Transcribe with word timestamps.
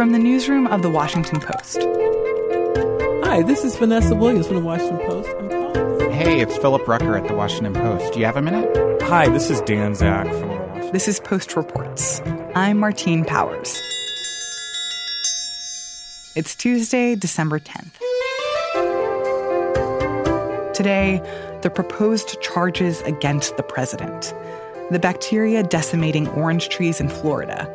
From 0.00 0.12
the 0.12 0.18
newsroom 0.18 0.66
of 0.68 0.80
The 0.80 0.88
Washington 0.88 1.40
Post. 1.40 1.76
Hi, 3.22 3.42
this 3.42 3.64
is 3.64 3.76
Vanessa 3.76 4.14
Williams 4.14 4.46
from 4.46 4.56
The 4.56 4.62
Washington 4.62 4.96
Post. 5.00 5.28
Hey, 6.10 6.40
it's 6.40 6.56
Philip 6.56 6.88
Rucker 6.88 7.18
at 7.18 7.28
The 7.28 7.34
Washington 7.34 7.74
Post. 7.74 8.14
Do 8.14 8.18
you 8.18 8.24
have 8.24 8.38
a 8.38 8.40
minute? 8.40 9.02
Hi, 9.02 9.28
this 9.28 9.50
is 9.50 9.60
Dan 9.60 9.94
Zak 9.94 10.26
from 10.26 10.40
The 10.40 10.46
Washington 10.46 10.92
This 10.92 11.06
is 11.06 11.20
Post 11.20 11.54
Reports. 11.54 12.22
I'm 12.54 12.78
Martine 12.78 13.26
Powers. 13.26 13.78
It's 16.34 16.54
Tuesday, 16.56 17.14
December 17.14 17.60
10th. 17.60 17.92
Today, 20.72 21.20
the 21.60 21.68
proposed 21.68 22.40
charges 22.40 23.02
against 23.02 23.58
the 23.58 23.62
president 23.62 24.32
the 24.90 24.98
bacteria 24.98 25.62
decimating 25.62 26.26
orange 26.30 26.68
trees 26.68 27.00
in 27.00 27.08
Florida, 27.08 27.72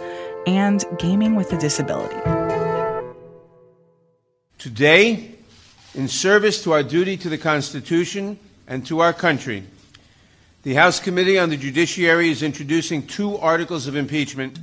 and 0.48 0.84
gaming 1.00 1.36
with 1.36 1.52
a 1.54 1.58
disability. 1.58 2.16
Today, 4.58 5.36
in 5.94 6.08
service 6.08 6.64
to 6.64 6.74
our 6.74 6.84
duty 6.84 7.18
to 7.18 7.30
the 7.30 7.38
Constitution 7.38 8.40
and 8.68 8.86
to 8.88 9.00
our 9.00 9.14
country, 9.14 9.64
the 10.64 10.74
House 10.74 11.00
Committee 11.00 11.38
on 11.38 11.50
the 11.50 11.58
Judiciary 11.58 12.30
is 12.30 12.42
introducing 12.42 13.06
two 13.06 13.38
articles 13.38 13.88
of 13.88 13.96
impeachment 13.96 14.60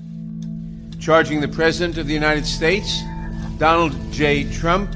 charging 1.03 1.41
the 1.41 1.49
President 1.49 1.99
of 1.99 2.07
the 2.07 2.15
United 2.15 2.47
States, 2.47 3.03
Donald 3.59 3.93
J. 4.13 4.51
Trump, 4.53 4.95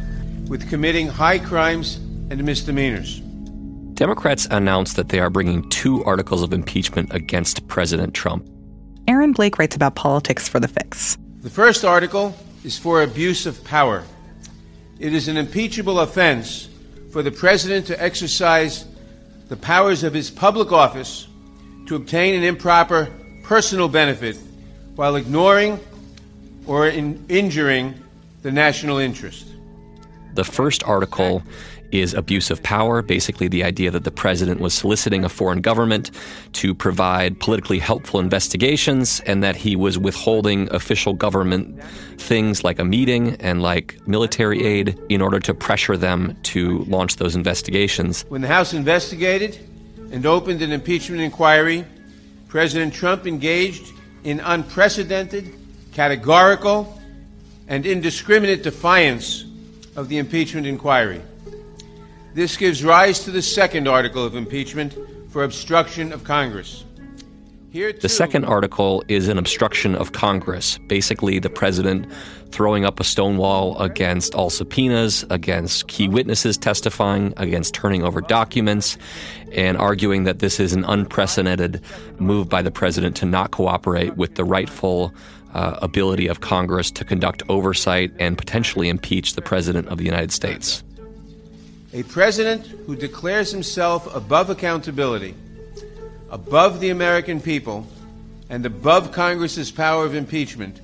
with 0.48 0.68
committing 0.68 1.08
high 1.08 1.38
crimes 1.38 1.96
and 2.30 2.44
misdemeanors. 2.44 3.20
Democrats 3.94 4.46
announced 4.50 4.94
that 4.96 5.08
they 5.08 5.18
are 5.18 5.30
bringing 5.30 5.68
two 5.70 6.04
articles 6.04 6.42
of 6.42 6.52
impeachment 6.52 7.12
against 7.12 7.66
President 7.66 8.14
Trump. 8.14 8.48
Aaron 9.08 9.30
Blake 9.30 9.58
writes 9.58 9.76
about 9.76 9.94
politics 9.94 10.48
for 10.48 10.58
The 10.58 10.66
Fix. 10.66 11.16
The 11.42 11.50
first 11.50 11.84
article 11.84 12.34
is 12.64 12.76
for 12.76 13.02
abuse 13.02 13.46
of 13.46 13.62
power. 13.62 14.02
It 14.98 15.14
is 15.14 15.28
an 15.28 15.36
impeachable 15.36 16.00
offense 16.00 16.68
for 17.12 17.22
the 17.22 17.30
president 17.30 17.86
to 17.86 18.02
exercise 18.02 18.84
the 19.48 19.56
powers 19.56 20.02
of 20.02 20.12
his 20.12 20.28
public 20.28 20.72
office 20.72 21.28
to 21.86 21.94
obtain 21.94 22.34
an 22.34 22.42
improper 22.42 23.12
personal 23.44 23.88
benefit 23.88 24.38
while 24.96 25.14
ignoring 25.14 25.78
or 26.66 26.88
in 26.88 27.24
injuring 27.28 27.94
the 28.42 28.50
national 28.50 28.98
interest. 28.98 29.46
The 30.34 30.42
first 30.42 30.82
article 30.82 31.44
is 31.92 32.14
abuse 32.14 32.50
of 32.50 32.62
power, 32.62 33.02
basically 33.02 33.48
the 33.48 33.64
idea 33.64 33.90
that 33.90 34.04
the 34.04 34.10
president 34.10 34.60
was 34.60 34.74
soliciting 34.74 35.24
a 35.24 35.28
foreign 35.28 35.60
government 35.60 36.10
to 36.54 36.74
provide 36.74 37.38
politically 37.40 37.78
helpful 37.78 38.20
investigations 38.20 39.20
and 39.26 39.42
that 39.42 39.56
he 39.56 39.76
was 39.76 39.98
withholding 39.98 40.72
official 40.74 41.14
government 41.14 41.82
things 42.18 42.64
like 42.64 42.78
a 42.78 42.84
meeting 42.84 43.36
and 43.40 43.62
like 43.62 43.96
military 44.06 44.64
aid 44.64 44.98
in 45.08 45.20
order 45.20 45.38
to 45.38 45.54
pressure 45.54 45.96
them 45.96 46.36
to 46.42 46.80
launch 46.84 47.16
those 47.16 47.36
investigations. 47.36 48.24
When 48.28 48.40
the 48.40 48.48
House 48.48 48.72
investigated 48.74 49.58
and 50.12 50.24
opened 50.26 50.62
an 50.62 50.72
impeachment 50.72 51.20
inquiry, 51.20 51.84
President 52.48 52.94
Trump 52.94 53.26
engaged 53.26 53.92
in 54.24 54.40
unprecedented, 54.40 55.54
categorical, 55.92 57.00
and 57.68 57.84
indiscriminate 57.86 58.62
defiance 58.62 59.44
of 59.96 60.08
the 60.08 60.18
impeachment 60.18 60.66
inquiry. 60.66 61.20
This 62.36 62.58
gives 62.58 62.84
rise 62.84 63.20
to 63.20 63.30
the 63.30 63.40
second 63.40 63.88
article 63.88 64.22
of 64.22 64.36
impeachment 64.36 64.94
for 65.30 65.42
obstruction 65.42 66.12
of 66.12 66.24
Congress. 66.24 66.84
Here 67.70 67.94
the 67.94 68.10
second 68.10 68.44
article 68.44 69.02
is 69.08 69.28
an 69.28 69.38
obstruction 69.38 69.94
of 69.94 70.12
Congress. 70.12 70.76
Basically, 70.86 71.38
the 71.38 71.48
president 71.48 72.06
throwing 72.50 72.84
up 72.84 73.00
a 73.00 73.04
stonewall 73.04 73.80
against 73.80 74.34
all 74.34 74.50
subpoenas, 74.50 75.24
against 75.30 75.88
key 75.88 76.08
witnesses 76.08 76.58
testifying, 76.58 77.32
against 77.38 77.72
turning 77.72 78.02
over 78.02 78.20
documents, 78.20 78.98
and 79.52 79.78
arguing 79.78 80.24
that 80.24 80.40
this 80.40 80.60
is 80.60 80.74
an 80.74 80.84
unprecedented 80.84 81.80
move 82.18 82.50
by 82.50 82.60
the 82.60 82.70
president 82.70 83.16
to 83.16 83.24
not 83.24 83.50
cooperate 83.52 84.18
with 84.18 84.34
the 84.34 84.44
rightful 84.44 85.10
uh, 85.54 85.78
ability 85.80 86.26
of 86.26 86.40
Congress 86.40 86.90
to 86.90 87.02
conduct 87.02 87.42
oversight 87.48 88.12
and 88.18 88.36
potentially 88.36 88.90
impeach 88.90 89.36
the 89.36 89.42
president 89.42 89.88
of 89.88 89.96
the 89.96 90.04
United 90.04 90.32
States. 90.32 90.82
A 91.96 92.02
president 92.02 92.66
who 92.66 92.94
declares 92.94 93.50
himself 93.50 94.14
above 94.14 94.50
accountability, 94.50 95.34
above 96.30 96.78
the 96.78 96.90
American 96.90 97.40
people, 97.40 97.86
and 98.50 98.66
above 98.66 99.12
Congress's 99.12 99.70
power 99.70 100.04
of 100.04 100.14
impeachment, 100.14 100.82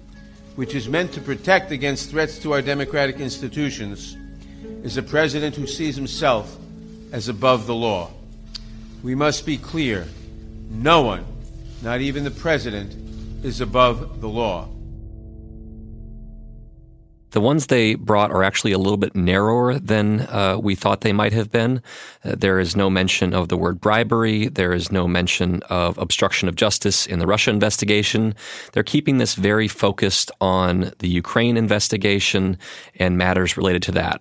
which 0.56 0.74
is 0.74 0.88
meant 0.88 1.12
to 1.12 1.20
protect 1.20 1.70
against 1.70 2.08
threats 2.08 2.38
to 2.38 2.52
our 2.54 2.62
democratic 2.62 3.20
institutions, 3.20 4.16
is 4.82 4.96
a 4.96 5.02
president 5.02 5.54
who 5.54 5.66
sees 5.66 5.96
himself 5.96 6.56
as 7.12 7.28
above 7.28 7.66
the 7.66 7.74
law. 7.74 8.10
We 9.02 9.14
must 9.14 9.44
be 9.44 9.58
clear 9.58 10.08
no 10.70 11.02
one, 11.02 11.26
not 11.82 12.00
even 12.00 12.24
the 12.24 12.30
president, 12.30 13.44
is 13.44 13.60
above 13.60 14.22
the 14.22 14.30
law. 14.30 14.66
The 17.32 17.41
ones 17.41 17.66
they 17.66 17.94
brought 17.94 18.31
are 18.31 18.43
actually 18.43 18.72
a 18.72 18.78
little 18.78 18.98
bit 18.98 19.16
narrower 19.16 19.78
than 19.78 20.20
uh, 20.20 20.59
we 20.60 20.75
thought 20.75 21.00
they 21.00 21.15
might 21.15 21.32
have 21.32 21.50
been. 21.50 21.82
Uh, 22.25 22.34
there 22.37 22.60
is 22.60 22.76
no 22.76 22.91
mention 22.91 23.32
of 23.32 23.48
the 23.48 23.56
word 23.56 23.81
bribery. 23.81 24.48
There 24.48 24.75
is 24.75 24.93
no 24.93 25.09
mention 25.09 25.62
of 25.65 25.97
obstruction 25.97 26.47
of 26.48 26.56
justice 26.56 27.06
in 27.06 27.19
the 27.19 27.26
Russia 27.26 27.50
investigation. 27.50 28.34
They're 28.72 28.82
keeping 28.82 29.16
this 29.16 29.34
very 29.34 29.66
focused 29.66 30.31
on 30.43 30.93
the 30.98 31.09
Ukraine 31.09 31.56
investigation 31.56 32.59
and 32.97 33.16
matters 33.16 33.56
related 33.56 33.82
to 33.84 33.93
that. 33.93 34.20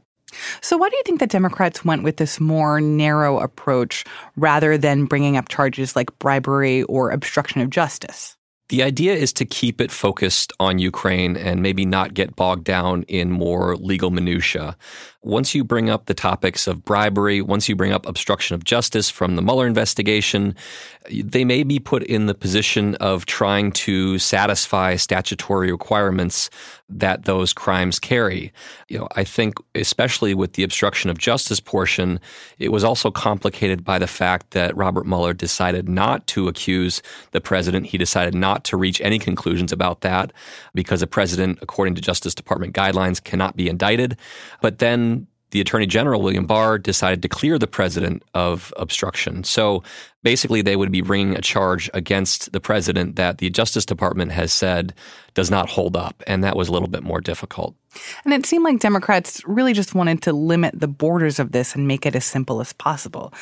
So, 0.61 0.77
why 0.77 0.89
do 0.89 0.95
you 0.95 1.03
think 1.05 1.19
that 1.19 1.29
Democrats 1.29 1.83
went 1.83 2.03
with 2.03 2.15
this 2.15 2.39
more 2.39 2.79
narrow 2.79 3.39
approach 3.39 4.05
rather 4.37 4.77
than 4.77 5.03
bringing 5.03 5.35
up 5.35 5.49
charges 5.49 5.97
like 5.97 6.17
bribery 6.19 6.83
or 6.83 7.11
obstruction 7.11 7.59
of 7.59 7.69
justice? 7.69 8.37
The 8.71 8.83
idea 8.83 9.13
is 9.13 9.33
to 9.33 9.43
keep 9.43 9.81
it 9.81 9.91
focused 9.91 10.53
on 10.57 10.79
Ukraine 10.79 11.35
and 11.35 11.61
maybe 11.61 11.85
not 11.85 12.13
get 12.13 12.37
bogged 12.37 12.63
down 12.63 13.03
in 13.09 13.29
more 13.29 13.75
legal 13.75 14.11
minutiae. 14.11 14.77
Once 15.23 15.53
you 15.53 15.63
bring 15.63 15.87
up 15.87 16.05
the 16.07 16.15
topics 16.15 16.65
of 16.65 16.83
bribery, 16.83 17.41
once 17.41 17.69
you 17.69 17.75
bring 17.75 17.91
up 17.91 18.07
obstruction 18.07 18.55
of 18.55 18.63
justice 18.63 19.07
from 19.09 19.35
the 19.35 19.41
Mueller 19.41 19.67
investigation, 19.67 20.55
they 21.11 21.45
may 21.45 21.63
be 21.63 21.79
put 21.79 22.03
in 22.03 22.25
the 22.25 22.33
position 22.33 22.95
of 22.95 23.25
trying 23.27 23.71
to 23.71 24.17
satisfy 24.17 24.95
statutory 24.95 25.71
requirements 25.71 26.49
that 26.89 27.25
those 27.25 27.53
crimes 27.53 27.99
carry. 27.99 28.51
You 28.87 28.99
know, 28.99 29.07
I 29.15 29.23
think 29.23 29.55
especially 29.75 30.33
with 30.33 30.53
the 30.53 30.63
obstruction 30.63 31.09
of 31.09 31.17
justice 31.17 31.59
portion, 31.59 32.19
it 32.59 32.69
was 32.69 32.83
also 32.83 33.11
complicated 33.11 33.83
by 33.83 33.97
the 33.99 34.07
fact 34.07 34.51
that 34.51 34.75
Robert 34.75 35.05
Mueller 35.05 35.33
decided 35.33 35.87
not 35.87 36.25
to 36.27 36.47
accuse 36.47 37.01
the 37.31 37.41
president. 37.41 37.87
He 37.87 37.97
decided 37.97 38.35
not 38.35 38.63
to 38.65 38.77
reach 38.77 38.99
any 39.01 39.19
conclusions 39.19 39.71
about 39.71 40.01
that 40.01 40.33
because 40.75 41.01
a 41.01 41.07
president, 41.07 41.59
according 41.61 41.95
to 41.95 42.01
Justice 42.01 42.35
Department 42.35 42.75
guidelines, 42.75 43.23
cannot 43.23 43.55
be 43.55 43.69
indicted. 43.69 44.17
But 44.61 44.79
then 44.79 45.10
the 45.51 45.61
Attorney 45.61 45.85
General, 45.85 46.21
William 46.21 46.45
Barr, 46.45 46.77
decided 46.77 47.21
to 47.21 47.29
clear 47.29 47.59
the 47.59 47.67
president 47.67 48.23
of 48.33 48.73
obstruction. 48.77 49.43
So 49.43 49.83
basically, 50.23 50.61
they 50.61 50.75
would 50.75 50.91
be 50.91 51.01
bringing 51.01 51.35
a 51.35 51.41
charge 51.41 51.89
against 51.93 52.51
the 52.51 52.59
president 52.59 53.15
that 53.17 53.37
the 53.37 53.49
Justice 53.49 53.85
Department 53.85 54.31
has 54.31 54.51
said 54.51 54.93
does 55.33 55.51
not 55.51 55.69
hold 55.69 55.95
up. 55.95 56.23
And 56.27 56.43
that 56.43 56.55
was 56.55 56.67
a 56.67 56.71
little 56.71 56.87
bit 56.87 57.03
more 57.03 57.21
difficult. 57.21 57.75
And 58.23 58.33
it 58.33 58.45
seemed 58.45 58.63
like 58.63 58.79
Democrats 58.79 59.41
really 59.45 59.73
just 59.73 59.93
wanted 59.93 60.21
to 60.23 60.33
limit 60.33 60.79
the 60.79 60.87
borders 60.87 61.39
of 61.39 61.51
this 61.51 61.75
and 61.75 61.87
make 61.87 62.05
it 62.05 62.15
as 62.15 62.25
simple 62.25 62.61
as 62.61 62.73
possible. 62.73 63.33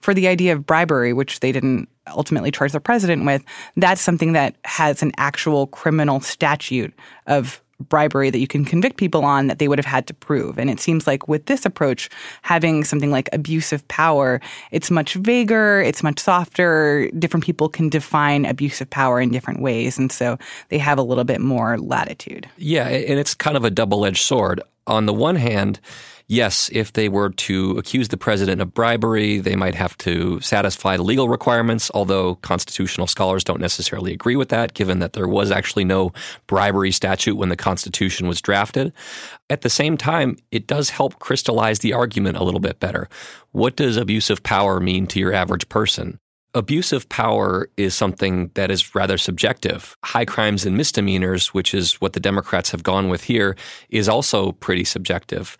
For 0.00 0.14
the 0.14 0.28
idea 0.28 0.52
of 0.52 0.66
bribery, 0.66 1.12
which 1.12 1.40
they 1.40 1.52
didn't 1.52 1.88
ultimately 2.08 2.52
charge 2.52 2.72
the 2.72 2.80
president 2.80 3.24
with, 3.24 3.44
that's 3.76 4.00
something 4.00 4.32
that 4.32 4.54
has 4.64 5.02
an 5.02 5.12
actual 5.16 5.66
criminal 5.66 6.20
statute 6.20 6.94
of 7.26 7.60
bribery 7.80 8.30
that 8.30 8.38
you 8.38 8.46
can 8.46 8.64
convict 8.64 8.96
people 8.96 9.24
on 9.24 9.46
that 9.46 9.58
they 9.58 9.68
would 9.68 9.78
have 9.78 9.86
had 9.86 10.06
to 10.06 10.14
prove. 10.14 10.58
And 10.58 10.70
it 10.70 10.80
seems 10.80 11.06
like 11.06 11.28
with 11.28 11.46
this 11.46 11.66
approach, 11.66 12.08
having 12.42 12.84
something 12.84 13.10
like 13.10 13.28
abuse 13.32 13.72
of 13.72 13.86
power, 13.88 14.40
it's 14.70 14.90
much 14.90 15.14
vaguer, 15.14 15.80
it's 15.80 16.02
much 16.02 16.18
softer. 16.18 17.10
Different 17.18 17.44
people 17.44 17.68
can 17.68 17.88
define 17.88 18.44
abuse 18.44 18.80
of 18.80 18.88
power 18.88 19.20
in 19.20 19.30
different 19.30 19.60
ways. 19.60 19.98
And 19.98 20.10
so 20.10 20.38
they 20.68 20.78
have 20.78 20.98
a 20.98 21.02
little 21.02 21.24
bit 21.24 21.40
more 21.40 21.78
latitude. 21.78 22.48
Yeah, 22.56 22.88
and 22.88 23.18
it's 23.18 23.34
kind 23.34 23.56
of 23.56 23.64
a 23.64 23.70
double 23.70 24.04
edged 24.06 24.22
sword. 24.22 24.60
On 24.86 25.06
the 25.06 25.12
one 25.12 25.36
hand, 25.36 25.80
yes, 26.28 26.70
if 26.72 26.92
they 26.92 27.08
were 27.08 27.30
to 27.30 27.72
accuse 27.72 28.08
the 28.08 28.16
president 28.16 28.60
of 28.60 28.72
bribery, 28.72 29.38
they 29.38 29.56
might 29.56 29.74
have 29.74 29.96
to 29.98 30.40
satisfy 30.40 30.96
legal 30.96 31.28
requirements, 31.28 31.90
although 31.94 32.36
constitutional 32.36 33.06
scholars 33.06 33.42
don't 33.42 33.60
necessarily 33.60 34.12
agree 34.12 34.36
with 34.36 34.48
that, 34.50 34.74
given 34.74 35.00
that 35.00 35.12
there 35.12 35.28
was 35.28 35.50
actually 35.50 35.84
no 35.84 36.12
bribery 36.46 36.92
statute 36.92 37.36
when 37.36 37.48
the 37.48 37.56
Constitution 37.56 38.28
was 38.28 38.40
drafted. 38.40 38.92
At 39.50 39.62
the 39.62 39.70
same 39.70 39.96
time, 39.96 40.36
it 40.50 40.66
does 40.66 40.90
help 40.90 41.18
crystallize 41.18 41.80
the 41.80 41.92
argument 41.92 42.36
a 42.36 42.44
little 42.44 42.60
bit 42.60 42.80
better. 42.80 43.08
What 43.52 43.76
does 43.76 43.96
abuse 43.96 44.30
of 44.30 44.42
power 44.42 44.80
mean 44.80 45.06
to 45.08 45.18
your 45.18 45.32
average 45.32 45.68
person? 45.68 46.20
Abuse 46.56 46.90
of 46.90 47.06
power 47.10 47.68
is 47.76 47.94
something 47.94 48.50
that 48.54 48.70
is 48.70 48.94
rather 48.94 49.18
subjective. 49.18 49.94
High 50.02 50.24
crimes 50.24 50.64
and 50.64 50.74
misdemeanors, 50.74 51.48
which 51.48 51.74
is 51.74 51.94
what 52.00 52.14
the 52.14 52.20
Democrats 52.20 52.70
have 52.70 52.82
gone 52.82 53.10
with 53.10 53.24
here, 53.24 53.56
is 53.90 54.08
also 54.08 54.52
pretty 54.52 54.84
subjective. 54.84 55.58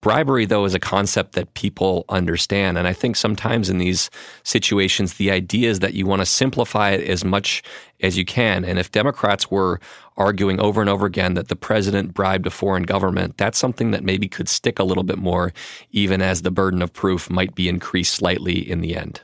Bribery, 0.00 0.46
though, 0.46 0.64
is 0.64 0.74
a 0.74 0.80
concept 0.80 1.32
that 1.32 1.52
people 1.52 2.06
understand. 2.08 2.78
And 2.78 2.88
I 2.88 2.94
think 2.94 3.16
sometimes 3.16 3.68
in 3.68 3.76
these 3.76 4.08
situations, 4.42 5.14
the 5.14 5.30
idea 5.30 5.68
is 5.68 5.80
that 5.80 5.92
you 5.92 6.06
want 6.06 6.22
to 6.22 6.26
simplify 6.26 6.90
it 6.92 7.06
as 7.06 7.26
much 7.26 7.62
as 8.00 8.16
you 8.16 8.24
can. 8.24 8.64
And 8.64 8.78
if 8.78 8.90
Democrats 8.90 9.50
were 9.50 9.80
arguing 10.16 10.60
over 10.60 10.80
and 10.80 10.88
over 10.88 11.04
again 11.04 11.34
that 11.34 11.48
the 11.48 11.56
president 11.56 12.14
bribed 12.14 12.46
a 12.46 12.50
foreign 12.50 12.84
government, 12.84 13.36
that's 13.36 13.58
something 13.58 13.90
that 13.90 14.04
maybe 14.04 14.28
could 14.28 14.48
stick 14.48 14.78
a 14.78 14.84
little 14.84 15.02
bit 15.02 15.18
more, 15.18 15.52
even 15.90 16.22
as 16.22 16.40
the 16.40 16.50
burden 16.50 16.80
of 16.80 16.92
proof 16.92 17.28
might 17.28 17.54
be 17.54 17.68
increased 17.68 18.14
slightly 18.14 18.58
in 18.58 18.80
the 18.80 18.96
end. 18.96 19.20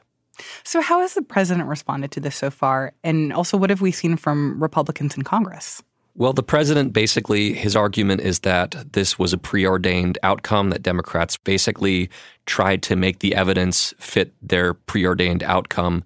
So, 0.64 0.80
how 0.80 1.00
has 1.00 1.14
the 1.14 1.22
president 1.22 1.68
responded 1.68 2.10
to 2.12 2.20
this 2.20 2.36
so 2.36 2.50
far? 2.50 2.92
And 3.02 3.32
also, 3.32 3.56
what 3.56 3.70
have 3.70 3.80
we 3.80 3.92
seen 3.92 4.16
from 4.16 4.62
Republicans 4.62 5.16
in 5.16 5.22
Congress? 5.22 5.82
Well, 6.16 6.32
the 6.32 6.44
president 6.44 6.92
basically, 6.92 7.54
his 7.54 7.74
argument 7.74 8.20
is 8.20 8.40
that 8.40 8.92
this 8.92 9.18
was 9.18 9.32
a 9.32 9.38
preordained 9.38 10.16
outcome, 10.22 10.70
that 10.70 10.82
Democrats 10.82 11.36
basically 11.36 12.08
tried 12.46 12.82
to 12.84 12.94
make 12.94 13.18
the 13.18 13.34
evidence 13.34 13.92
fit 13.98 14.32
their 14.40 14.74
preordained 14.74 15.42
outcome. 15.42 16.04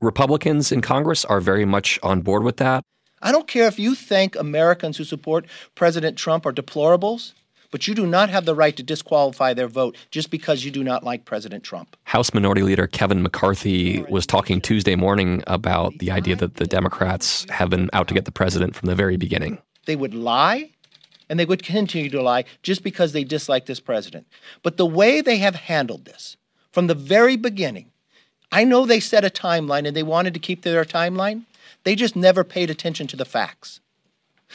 Republicans 0.00 0.70
in 0.70 0.80
Congress 0.80 1.24
are 1.24 1.40
very 1.40 1.64
much 1.64 1.98
on 2.04 2.20
board 2.20 2.44
with 2.44 2.58
that. 2.58 2.84
I 3.20 3.32
don't 3.32 3.48
care 3.48 3.66
if 3.66 3.78
you 3.78 3.94
think 3.96 4.36
Americans 4.36 4.96
who 4.96 5.04
support 5.04 5.46
President 5.74 6.16
Trump 6.16 6.46
are 6.46 6.52
deplorables 6.52 7.32
but 7.72 7.88
you 7.88 7.94
do 7.96 8.06
not 8.06 8.30
have 8.30 8.44
the 8.44 8.54
right 8.54 8.76
to 8.76 8.82
disqualify 8.84 9.52
their 9.52 9.66
vote 9.66 9.96
just 10.12 10.30
because 10.30 10.64
you 10.64 10.70
do 10.70 10.84
not 10.84 11.02
like 11.02 11.24
President 11.24 11.64
Trump. 11.64 11.96
House 12.04 12.32
Minority 12.32 12.62
Leader 12.62 12.86
Kevin 12.86 13.22
McCarthy 13.22 14.02
was 14.08 14.24
talking 14.24 14.60
Tuesday 14.60 14.94
morning 14.94 15.42
about 15.48 15.98
the 15.98 16.12
idea 16.12 16.36
that 16.36 16.56
the 16.56 16.66
Democrats 16.66 17.44
have 17.50 17.70
been 17.70 17.90
out 17.92 18.06
to 18.06 18.14
get 18.14 18.26
the 18.26 18.30
president 18.30 18.76
from 18.76 18.86
the 18.86 18.94
very 18.94 19.16
beginning. 19.16 19.58
They 19.86 19.96
would 19.96 20.14
lie 20.14 20.70
and 21.28 21.40
they 21.40 21.46
would 21.46 21.64
continue 21.64 22.10
to 22.10 22.22
lie 22.22 22.44
just 22.62 22.84
because 22.84 23.12
they 23.12 23.24
dislike 23.24 23.66
this 23.66 23.80
president. 23.80 24.26
But 24.62 24.76
the 24.76 24.86
way 24.86 25.22
they 25.22 25.38
have 25.38 25.54
handled 25.54 26.04
this 26.04 26.36
from 26.70 26.86
the 26.86 26.94
very 26.94 27.36
beginning, 27.36 27.90
I 28.52 28.64
know 28.64 28.84
they 28.84 29.00
set 29.00 29.24
a 29.24 29.30
timeline 29.30 29.88
and 29.88 29.96
they 29.96 30.02
wanted 30.02 30.34
to 30.34 30.40
keep 30.40 30.60
their 30.62 30.84
timeline. 30.84 31.46
They 31.84 31.94
just 31.94 32.14
never 32.14 32.44
paid 32.44 32.68
attention 32.68 33.06
to 33.08 33.16
the 33.16 33.24
facts. 33.24 33.80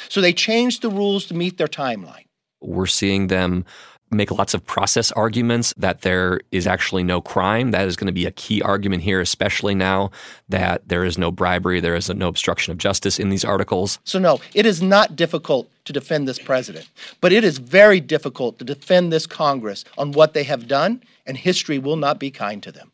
So 0.08 0.22
they 0.22 0.34
changed 0.34 0.84
the 0.84 0.92
rules 0.92 1.26
to 1.26 1.34
meet 1.34 1.58
their 1.58 1.68
timeline. 1.68 2.27
We're 2.62 2.86
seeing 2.86 3.28
them 3.28 3.66
make 4.10 4.32
lots 4.32 4.54
of 4.54 4.66
process 4.66 5.12
arguments 5.12 5.74
that 5.78 6.02
there 6.02 6.40
is 6.52 6.66
actually 6.66 7.04
no 7.04 7.22
crime. 7.22 7.72
That 7.72 7.88
is 7.88 7.96
going 7.96 8.08
to 8.08 8.14
be 8.14 8.26
a 8.26 8.32
key 8.32 8.62
argument 8.62 9.04
here, 9.04 9.20
especially 9.20 9.76
now 9.76 10.12
that 10.50 10.88
there 10.88 11.04
is 11.04 11.18
no 11.18 11.32
bribery, 11.32 11.80
there 11.80 11.96
is 11.96 12.10
no 12.10 12.28
obstruction 12.28 12.72
of 12.72 12.78
justice 12.78 13.20
in 13.20 13.30
these 13.30 13.44
articles. 13.44 14.00
So, 14.06 14.20
no, 14.20 14.40
it 14.54 14.66
is 14.66 14.82
not 14.82 15.16
difficult 15.16 15.70
to 15.86 15.94
defend 15.94 16.28
this 16.28 16.40
president, 16.40 16.90
but 17.22 17.34
it 17.34 17.44
is 17.44 17.58
very 17.58 18.00
difficult 18.00 18.60
to 18.60 18.66
defend 18.66 19.12
this 19.12 19.28
Congress 19.28 19.84
on 19.98 20.12
what 20.12 20.34
they 20.34 20.44
have 20.44 20.68
done, 20.68 21.04
and 21.26 21.38
history 21.38 21.80
will 21.80 21.98
not 21.98 22.20
be 22.20 22.32
kind 22.32 22.64
to 22.64 22.72
them. 22.72 22.92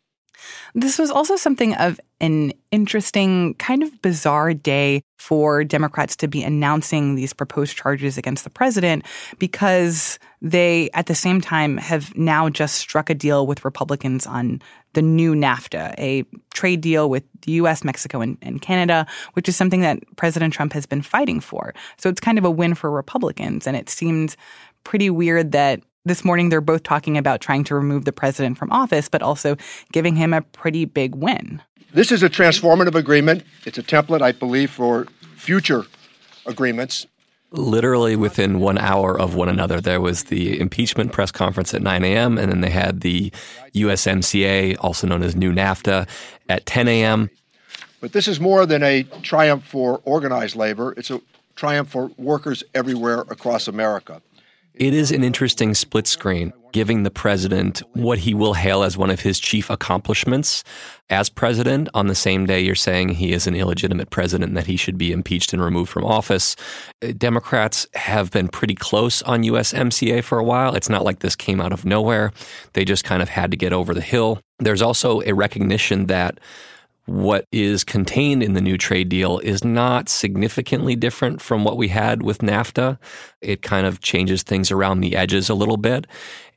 This 0.74 0.98
was 0.98 1.10
also 1.10 1.36
something 1.36 1.74
of 1.74 2.00
an 2.20 2.52
interesting, 2.70 3.54
kind 3.54 3.82
of 3.82 4.02
bizarre 4.02 4.54
day 4.54 5.02
for 5.18 5.64
Democrats 5.64 6.16
to 6.16 6.28
be 6.28 6.42
announcing 6.42 7.14
these 7.14 7.32
proposed 7.32 7.76
charges 7.76 8.18
against 8.18 8.44
the 8.44 8.50
president 8.50 9.04
because 9.38 10.18
they, 10.42 10.90
at 10.94 11.06
the 11.06 11.14
same 11.14 11.40
time, 11.40 11.76
have 11.76 12.14
now 12.16 12.48
just 12.48 12.76
struck 12.76 13.08
a 13.10 13.14
deal 13.14 13.46
with 13.46 13.64
Republicans 13.64 14.26
on 14.26 14.60
the 14.92 15.02
new 15.02 15.34
NAFTA, 15.34 15.94
a 15.98 16.24
trade 16.52 16.80
deal 16.80 17.10
with 17.10 17.24
the 17.42 17.52
US, 17.52 17.84
Mexico, 17.84 18.20
and, 18.20 18.38
and, 18.42 18.62
Canada, 18.62 19.06
which 19.34 19.48
is 19.48 19.56
something 19.56 19.80
that 19.80 19.98
President 20.16 20.54
Trump 20.54 20.72
has 20.72 20.86
been 20.86 21.02
fighting 21.02 21.40
for. 21.40 21.74
So 21.96 22.08
it's 22.08 22.20
kind 22.20 22.38
of 22.38 22.44
a 22.44 22.50
win 22.50 22.74
for 22.74 22.90
Republicans. 22.90 23.66
And 23.66 23.76
it 23.76 23.88
seemed 23.88 24.36
pretty 24.84 25.10
weird 25.10 25.52
that 25.52 25.80
this 26.04 26.24
morning 26.24 26.48
they're 26.48 26.60
both 26.60 26.82
talking 26.82 27.16
about 27.16 27.40
trying 27.40 27.64
to 27.64 27.74
remove 27.74 28.04
the 28.04 28.12
president 28.12 28.58
from 28.58 28.70
office, 28.70 29.08
but 29.08 29.22
also 29.22 29.56
giving 29.92 30.16
him 30.16 30.32
a 30.32 30.42
pretty 30.42 30.84
big 30.84 31.14
win. 31.14 31.62
This 31.92 32.12
is 32.12 32.22
a 32.22 32.28
transformative 32.28 32.94
agreement. 32.94 33.44
It's 33.64 33.78
a 33.78 33.82
template, 33.82 34.20
I 34.20 34.32
believe, 34.32 34.70
for 34.70 35.06
future 35.36 35.84
agreements. 36.46 37.06
Literally 37.52 38.16
within 38.16 38.58
one 38.58 38.78
hour 38.78 39.18
of 39.18 39.36
one 39.36 39.48
another, 39.48 39.80
there 39.80 40.00
was 40.00 40.24
the 40.24 40.58
impeachment 40.60 41.12
press 41.12 41.30
conference 41.30 41.72
at 41.72 41.82
9 41.82 42.04
a.m., 42.04 42.36
and 42.36 42.50
then 42.50 42.62
they 42.62 42.70
had 42.70 43.02
the 43.02 43.32
USMCA, 43.74 44.76
also 44.80 45.06
known 45.06 45.22
as 45.22 45.36
New 45.36 45.52
NAFTA, 45.52 46.08
at 46.48 46.66
10 46.66 46.88
a.m. 46.88 47.30
But 48.00 48.12
this 48.12 48.26
is 48.26 48.40
more 48.40 48.66
than 48.66 48.82
a 48.82 49.04
triumph 49.22 49.64
for 49.64 50.00
organized 50.04 50.56
labor, 50.56 50.94
it's 50.96 51.12
a 51.12 51.20
triumph 51.54 51.90
for 51.90 52.10
workers 52.16 52.64
everywhere 52.74 53.20
across 53.20 53.68
America. 53.68 54.20
It 54.74 54.92
is 54.92 55.12
an 55.12 55.22
interesting 55.22 55.72
split 55.74 56.08
screen, 56.08 56.52
giving 56.72 57.04
the 57.04 57.10
president 57.10 57.80
what 57.92 58.18
he 58.18 58.34
will 58.34 58.54
hail 58.54 58.82
as 58.82 58.96
one 58.96 59.08
of 59.08 59.20
his 59.20 59.38
chief 59.38 59.70
accomplishments 59.70 60.64
as 61.08 61.28
president. 61.28 61.88
On 61.94 62.08
the 62.08 62.14
same 62.16 62.44
day, 62.44 62.60
you're 62.60 62.74
saying 62.74 63.10
he 63.10 63.32
is 63.32 63.46
an 63.46 63.54
illegitimate 63.54 64.10
president 64.10 64.54
that 64.54 64.66
he 64.66 64.76
should 64.76 64.98
be 64.98 65.12
impeached 65.12 65.52
and 65.52 65.62
removed 65.62 65.92
from 65.92 66.04
office. 66.04 66.56
Uh, 67.00 67.12
Democrats 67.16 67.86
have 67.94 68.32
been 68.32 68.48
pretty 68.48 68.74
close 68.74 69.22
on 69.22 69.44
USMCA 69.44 70.24
for 70.24 70.40
a 70.40 70.44
while. 70.44 70.74
It's 70.74 70.88
not 70.88 71.04
like 71.04 71.20
this 71.20 71.36
came 71.36 71.60
out 71.60 71.72
of 71.72 71.84
nowhere. 71.84 72.32
They 72.72 72.84
just 72.84 73.04
kind 73.04 73.22
of 73.22 73.28
had 73.28 73.52
to 73.52 73.56
get 73.56 73.72
over 73.72 73.94
the 73.94 74.00
hill. 74.00 74.40
There's 74.58 74.82
also 74.82 75.20
a 75.20 75.34
recognition 75.34 76.06
that 76.06 76.40
what 77.06 77.46
is 77.52 77.84
contained 77.84 78.42
in 78.42 78.54
the 78.54 78.60
new 78.60 78.78
trade 78.78 79.08
deal 79.08 79.38
is 79.40 79.62
not 79.62 80.08
significantly 80.08 80.96
different 80.96 81.42
from 81.42 81.64
what 81.64 81.76
we 81.76 81.88
had 81.88 82.22
with 82.22 82.38
NAFTA. 82.38 82.98
It 83.40 83.62
kind 83.62 83.86
of 83.86 84.00
changes 84.00 84.42
things 84.42 84.70
around 84.70 85.00
the 85.00 85.14
edges 85.14 85.50
a 85.50 85.54
little 85.54 85.76
bit. 85.76 86.06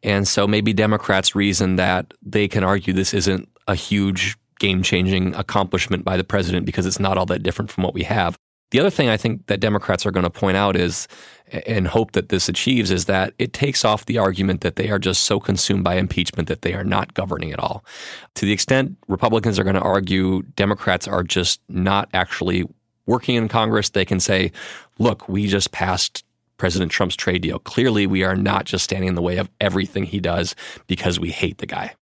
And 0.03 0.27
so 0.27 0.47
maybe 0.47 0.73
Democrats 0.73 1.35
reason 1.35 1.75
that 1.75 2.13
they 2.21 2.47
can 2.47 2.63
argue 2.63 2.93
this 2.93 3.13
isn't 3.13 3.49
a 3.67 3.75
huge 3.75 4.37
game 4.59 4.81
changing 4.83 5.35
accomplishment 5.35 6.05
by 6.05 6.17
the 6.17 6.23
president 6.23 6.65
because 6.65 6.85
it's 6.85 6.99
not 6.99 7.17
all 7.17 7.25
that 7.27 7.43
different 7.43 7.69
from 7.69 7.83
what 7.83 7.93
we 7.93 8.03
have. 8.03 8.37
The 8.71 8.79
other 8.79 8.89
thing 8.89 9.07
I 9.07 9.17
think 9.17 9.45
that 9.47 9.59
Democrats 9.59 10.05
are 10.05 10.11
going 10.11 10.25
to 10.25 10.29
point 10.29 10.57
out 10.57 10.75
is, 10.75 11.07
and 11.65 11.87
hope 11.87 12.11
that 12.11 12.29
this 12.29 12.49
achieves, 12.49 12.91
is 12.91 13.05
that 13.05 13.33
it 13.39 13.53
takes 13.53 13.85
off 13.85 14.05
the 14.05 14.17
argument 14.17 14.61
that 14.61 14.75
they 14.75 14.89
are 14.89 14.99
just 14.99 15.23
so 15.23 15.39
consumed 15.39 15.83
by 15.83 15.95
impeachment 15.95 16.49
that 16.49 16.63
they 16.63 16.73
are 16.73 16.83
not 16.83 17.13
governing 17.13 17.53
at 17.53 17.59
all. 17.59 17.85
To 18.35 18.45
the 18.45 18.51
extent 18.51 18.97
Republicans 19.07 19.57
are 19.57 19.63
going 19.63 19.75
to 19.75 19.81
argue 19.81 20.41
Democrats 20.55 21.07
are 21.07 21.23
just 21.23 21.61
not 21.69 22.09
actually 22.13 22.65
working 23.05 23.35
in 23.35 23.47
Congress, 23.47 23.89
they 23.89 24.05
can 24.05 24.19
say, 24.19 24.51
look, 24.99 25.29
we 25.29 25.47
just 25.47 25.71
passed 25.71 26.25
President 26.57 26.91
Trump's 26.91 27.15
trade 27.15 27.41
deal. 27.41 27.59
Clearly, 27.59 28.05
we 28.05 28.23
are 28.23 28.35
not 28.35 28.65
just 28.65 28.83
standing 28.83 29.07
in 29.07 29.15
the 29.15 29.21
way 29.21 29.37
of 29.37 29.49
everything 29.61 30.03
he 30.03 30.19
does 30.19 30.55
because 30.87 31.19
we 31.19 31.31
hate 31.31 31.59
the 31.59 31.65
guy. 31.65 31.95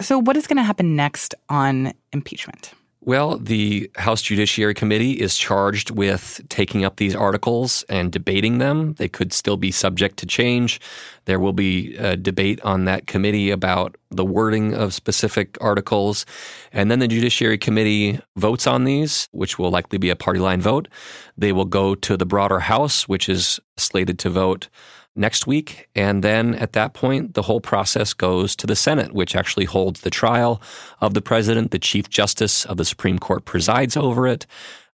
So, 0.00 0.18
what 0.18 0.36
is 0.36 0.46
going 0.46 0.56
to 0.56 0.62
happen 0.62 0.96
next 0.96 1.34
on 1.48 1.94
impeachment? 2.12 2.72
Well, 3.06 3.36
the 3.36 3.90
House 3.96 4.22
Judiciary 4.22 4.72
Committee 4.72 5.20
is 5.20 5.36
charged 5.36 5.90
with 5.90 6.40
taking 6.48 6.86
up 6.86 6.96
these 6.96 7.14
articles 7.14 7.84
and 7.90 8.10
debating 8.10 8.56
them. 8.56 8.94
They 8.94 9.08
could 9.08 9.34
still 9.34 9.58
be 9.58 9.70
subject 9.70 10.16
to 10.18 10.26
change. 10.26 10.80
There 11.26 11.38
will 11.38 11.52
be 11.52 11.96
a 11.96 12.16
debate 12.16 12.62
on 12.62 12.86
that 12.86 13.06
committee 13.06 13.50
about 13.50 13.96
the 14.10 14.24
wording 14.24 14.72
of 14.72 14.94
specific 14.94 15.58
articles. 15.60 16.24
And 16.72 16.90
then 16.90 16.98
the 16.98 17.08
Judiciary 17.08 17.58
Committee 17.58 18.20
votes 18.36 18.66
on 18.66 18.84
these, 18.84 19.28
which 19.32 19.58
will 19.58 19.70
likely 19.70 19.98
be 19.98 20.08
a 20.08 20.16
party 20.16 20.40
line 20.40 20.62
vote. 20.62 20.88
They 21.36 21.52
will 21.52 21.66
go 21.66 21.94
to 21.94 22.16
the 22.16 22.24
broader 22.24 22.60
House, 22.60 23.06
which 23.06 23.28
is 23.28 23.60
slated 23.76 24.18
to 24.20 24.30
vote 24.30 24.70
next 25.16 25.46
week. 25.46 25.88
And 25.94 26.22
then 26.22 26.54
at 26.56 26.72
that 26.72 26.94
point, 26.94 27.34
the 27.34 27.42
whole 27.42 27.60
process 27.60 28.12
goes 28.12 28.56
to 28.56 28.66
the 28.66 28.76
Senate, 28.76 29.12
which 29.12 29.36
actually 29.36 29.66
holds 29.66 30.00
the 30.00 30.10
trial 30.10 30.60
of 31.00 31.14
the 31.14 31.22
president. 31.22 31.70
The 31.70 31.78
Chief 31.78 32.08
Justice 32.08 32.64
of 32.64 32.76
the 32.76 32.84
Supreme 32.84 33.18
Court 33.18 33.44
presides 33.44 33.96
over 33.96 34.26
it. 34.26 34.46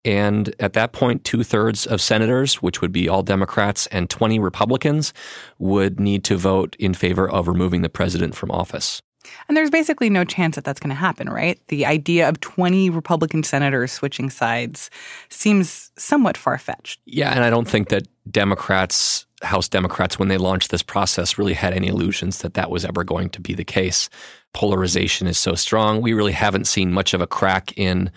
And 0.05 0.55
at 0.59 0.73
that 0.73 0.93
point, 0.93 1.25
two 1.25 1.43
thirds 1.43 1.85
of 1.85 1.99
senators, 1.99 2.61
which 2.61 2.81
would 2.81 2.91
be 2.91 3.09
all 3.09 3.21
Democrats 3.21 3.85
and 3.88 4.09
20 4.09 4.39
Republicans, 4.39 5.13
would 5.57 5.99
need 5.99 6.23
to 6.25 6.38
vote 6.38 6.75
in 6.79 6.93
favor 6.93 7.29
of 7.29 7.47
removing 7.47 7.81
the 7.81 7.89
president 7.89 8.33
from 8.33 8.49
office. 8.49 9.01
And 9.47 9.57
there's 9.57 9.69
basically 9.69 10.09
no 10.09 10.23
chance 10.23 10.55
that 10.55 10.63
that's 10.63 10.79
going 10.79 10.89
to 10.89 10.95
happen, 10.95 11.29
right? 11.29 11.59
The 11.67 11.85
idea 11.85 12.29
of 12.29 12.39
20 12.39 12.89
Republican 12.89 13.43
senators 13.43 13.91
switching 13.91 14.29
sides 14.29 14.89
seems 15.29 15.91
somewhat 15.97 16.38
far 16.38 16.57
fetched. 16.57 17.01
Yeah, 17.05 17.31
and 17.31 17.43
I 17.43 17.49
don't 17.49 17.67
think 17.67 17.89
that 17.89 18.07
Democrats, 18.31 19.25
House 19.41 19.69
Democrats, 19.69 20.19
when 20.19 20.27
they 20.27 20.38
launched 20.38 20.72
this 20.72 20.84
process, 20.84 21.38
really 21.38 21.53
had 21.53 21.74
any 21.74 21.88
illusions 21.88 22.39
that 22.39 22.55
that 22.55 22.69
was 22.69 22.84
ever 22.86 23.03
going 23.03 23.29
to 23.29 23.41
be 23.41 23.53
the 23.53 23.63
case. 23.63 24.10
Polarization 24.53 25.27
is 25.27 25.38
so 25.38 25.55
strong. 25.55 26.01
We 26.01 26.13
really 26.13 26.34
haven't 26.34 26.67
seen 26.67 26.91
much 26.91 27.13
of 27.13 27.22
a 27.22 27.27
crack 27.27 27.72
in 27.77 28.12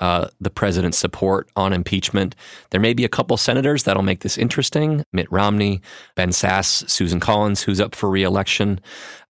uh, 0.00 0.28
the 0.40 0.50
president's 0.50 0.98
support 0.98 1.50
on 1.56 1.72
impeachment. 1.72 2.36
There 2.70 2.80
may 2.80 2.94
be 2.94 3.04
a 3.04 3.08
couple 3.08 3.36
senators 3.36 3.82
that'll 3.82 4.02
make 4.02 4.20
this 4.20 4.38
interesting 4.38 5.04
Mitt 5.12 5.30
Romney, 5.32 5.80
Ben 6.14 6.30
Sasse, 6.30 6.88
Susan 6.88 7.18
Collins, 7.18 7.62
who's 7.62 7.80
up 7.80 7.94
for 7.94 8.08
reelection 8.08 8.80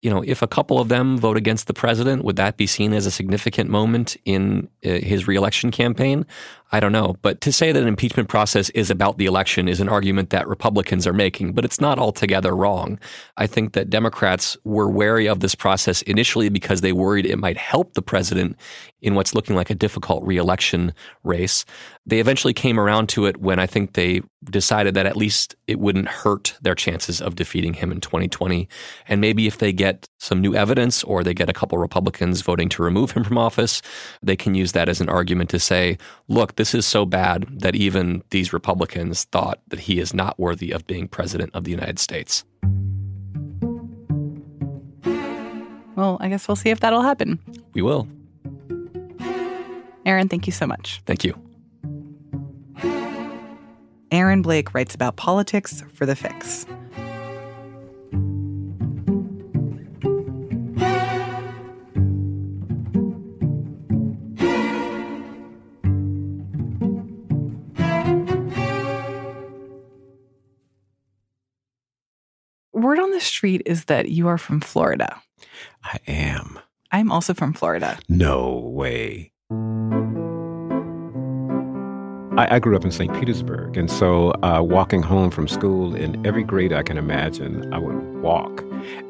you 0.06 0.12
know, 0.12 0.24
if 0.24 0.44
a 0.44 0.48
couple 0.48 0.80
of 0.80 0.88
them 0.88 1.18
vote 1.18 1.36
against 1.36 1.66
the 1.66 1.74
president, 1.74 2.24
would 2.24 2.36
that 2.36 2.58
be 2.58 2.68
seen 2.68 2.94
as 2.94 3.08
a 3.08 3.12
significant 3.12 3.72
moment 3.72 4.16
in 4.24 4.70
uh, 4.86 4.90
his 5.00 5.28
reelection 5.28 5.72
campaign? 5.72 6.28
I 6.72 6.80
don't 6.80 6.92
know. 6.92 7.16
But 7.24 7.42
to 7.42 7.52
say 7.52 7.72
that 7.72 7.82
an 7.82 7.88
impeachment 7.88 8.30
process 8.30 8.70
is 8.72 8.92
about 8.92 9.18
the 9.18 9.26
election 9.26 9.68
is 9.68 9.80
an 9.80 9.90
argument 9.90 10.30
that 10.30 10.48
Republicans 10.48 11.08
are 11.08 11.14
making, 11.14 11.54
but 11.54 11.66
it's 11.66 11.82
not 11.82 11.98
altogether 11.98 12.56
wrong. 12.56 13.00
I 13.38 13.48
think 13.48 13.74
that 13.74 13.90
Democrats 13.90 14.56
were 14.64 14.92
wary 14.92 15.28
of 15.28 15.40
this 15.40 15.56
process 15.56 16.04
initially 16.04 16.50
because 16.50 16.82
they 16.82 16.92
worried 16.92 17.26
it 17.26 17.40
might 17.40 17.58
help 17.58 17.96
the 17.96 18.04
president 18.04 18.58
in 19.02 19.16
what's 19.16 19.34
looking 19.34 19.56
like 19.56 19.72
a 19.72 19.76
difficult 19.76 20.24
reelection 20.24 20.94
race. 21.24 21.66
They 22.08 22.20
eventually 22.20 22.54
came 22.54 22.80
around 22.80 23.10
to 23.10 23.26
it 23.26 23.38
when 23.38 23.58
I 23.58 23.66
think 23.66 23.94
they 23.94 24.22
decided 24.44 24.94
that 24.94 25.08
at 25.08 25.18
least 25.18 25.56
it 25.66 25.80
wouldn't 25.80 26.08
hurt 26.08 26.56
their 26.62 26.76
chances 26.76 27.20
of 27.20 27.36
defeating 27.36 27.74
him 27.74 27.92
in 27.92 28.00
2020. 28.00 28.70
And 29.08 29.20
maybe 29.20 29.48
if 29.48 29.58
they 29.58 29.74
get 29.74 30.06
some 30.20 30.40
new 30.40 30.54
evidence 30.54 31.04
or 31.04 31.24
they 31.24 31.34
get 31.34 31.50
a 31.50 31.54
couple 31.54 31.80
Republicans 31.80 32.42
voting 32.42 32.70
to 32.70 32.84
remove 32.84 33.12
him 33.12 33.24
from 33.24 33.40
office, 33.40 33.82
they 34.22 34.36
can 34.36 34.54
use 34.54 34.74
that 34.74 34.88
as 34.88 35.02
an 35.02 35.10
argument 35.10 35.50
to 35.50 35.60
say, 35.60 35.98
look, 36.28 36.58
this 36.58 36.76
is 36.76 36.86
so 36.86 37.08
bad 37.08 37.48
that 37.62 37.76
even 37.76 38.22
these 38.30 38.54
Republicans 38.54 39.24
thought 39.26 39.60
that 39.70 39.80
he 39.80 40.00
is 40.00 40.14
not 40.14 40.38
worthy 40.40 40.72
of 40.72 40.86
being 40.86 41.08
president 41.08 41.50
of 41.56 41.64
the 41.64 41.72
United 41.72 41.98
States. 41.98 42.46
Well, 45.96 46.18
I 46.20 46.30
guess 46.30 46.48
we'll 46.48 46.56
see 46.56 46.70
if 46.70 46.82
that'll 46.82 47.02
happen. 47.02 47.40
We 47.74 47.82
will. 47.82 48.08
Aaron, 50.06 50.30
thank 50.30 50.46
you 50.46 50.54
so 50.54 50.68
much. 50.68 51.02
Thank 51.08 51.24
you. 51.24 51.45
Aaron 54.25 54.41
Blake 54.41 54.74
writes 54.74 54.96
about 54.96 55.17
politics 55.17 55.84
for 55.94 56.08
The 56.08 56.15
Fix. 56.15 56.65
Word 72.74 72.98
on 72.98 73.12
the 73.12 73.20
street 73.20 73.62
is 73.67 73.86
that 73.86 74.10
you 74.10 74.27
are 74.27 74.39
from 74.39 74.60
Florida. 74.60 75.22
I 75.84 76.00
am. 76.08 76.60
I'm 76.91 77.12
also 77.12 77.36
from 77.36 77.53
Florida. 77.53 78.00
No 78.10 78.53
way. 78.58 79.34
I, 82.38 82.56
I 82.56 82.60
grew 82.60 82.75
up 82.75 82.84
in 82.84 82.92
St. 82.92 83.13
Petersburg, 83.13 83.77
and 83.77 83.89
so 83.89 84.32
uh, 84.44 84.62
walking 84.62 85.01
home 85.01 85.32
from 85.32 85.48
school 85.48 85.96
in 85.96 86.25
every 86.25 86.44
grade 86.44 86.74
I 86.74 86.84
can 86.84 86.98
imagine, 86.98 87.74
I 87.74 87.77
would 87.77 88.22
walk. 88.22 88.63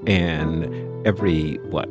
And 0.05 0.67
every, 1.07 1.55
what, 1.69 1.89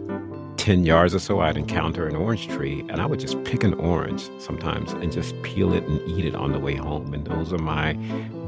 10 0.65 0.87
yards 0.87 1.15
or 1.15 1.19
so, 1.19 1.41
I'd 1.41 1.59
encounter 1.59 2.09
an 2.09 2.17
orange 2.17 2.49
tree, 2.49 2.81
and 2.89 2.99
I 2.99 3.05
would 3.05 3.21
just 3.21 3.45
pick 3.45 3.65
an 3.65 3.75
orange 3.75 4.31
sometimes 4.39 4.93
and 4.95 5.13
just 5.13 5.35
peel 5.43 5.75
it 5.75 5.85
and 5.85 6.01
eat 6.09 6.25
it 6.25 6.35
on 6.35 6.53
the 6.53 6.59
way 6.59 6.75
home. 6.75 7.13
And 7.13 7.23
those 7.27 7.53
are 7.53 7.59
my 7.59 7.93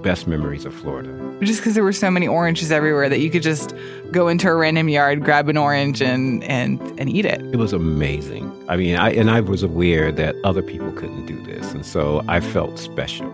best 0.02 0.26
memories 0.26 0.64
of 0.64 0.73
Florida. 0.73 1.11
Just 1.42 1.61
because 1.61 1.75
there 1.75 1.85
were 1.85 1.92
so 1.92 2.11
many 2.11 2.26
oranges 2.26 2.73
everywhere 2.73 3.11
that 3.11 3.20
you 3.20 3.28
could 3.28 3.42
just 3.42 3.75
go 4.12 4.28
into 4.28 4.49
a 4.49 4.54
random 4.54 4.88
yard, 4.88 5.25
grab 5.25 5.50
an 5.50 5.58
orange, 5.58 6.00
and 6.00 6.42
and 6.44 6.80
and 6.99 7.11
eat 7.11 7.26
it. 7.26 7.42
It 7.52 7.56
was 7.56 7.75
amazing. 7.75 8.50
I 8.66 8.76
mean, 8.76 8.96
I 8.96 9.11
and 9.11 9.30
I 9.30 9.40
was 9.40 9.62
aware 9.62 10.11
that 10.11 10.35
other 10.42 10.62
people 10.62 10.92
couldn't 10.92 11.26
do 11.26 11.38
this, 11.42 11.75
and 11.75 11.85
so 11.85 12.25
I 12.28 12.40
felt 12.40 12.78
special. 12.78 13.30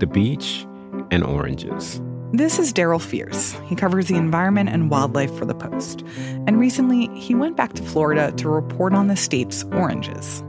The 0.00 0.06
beach 0.06 0.66
and 1.10 1.24
oranges. 1.24 2.02
This 2.32 2.58
is 2.58 2.74
Darryl 2.74 3.00
Fears. 3.00 3.52
He 3.64 3.74
covers 3.74 4.08
the 4.08 4.16
environment 4.16 4.68
and 4.68 4.90
wildlife 4.90 5.34
for 5.34 5.46
the 5.46 5.54
Post. 5.54 6.04
And 6.46 6.60
recently, 6.60 7.06
he 7.18 7.34
went 7.34 7.56
back 7.56 7.72
to 7.72 7.82
Florida 7.82 8.32
to 8.32 8.50
report 8.50 8.92
on 8.92 9.06
the 9.06 9.16
state's 9.16 9.64
oranges. 9.72 10.44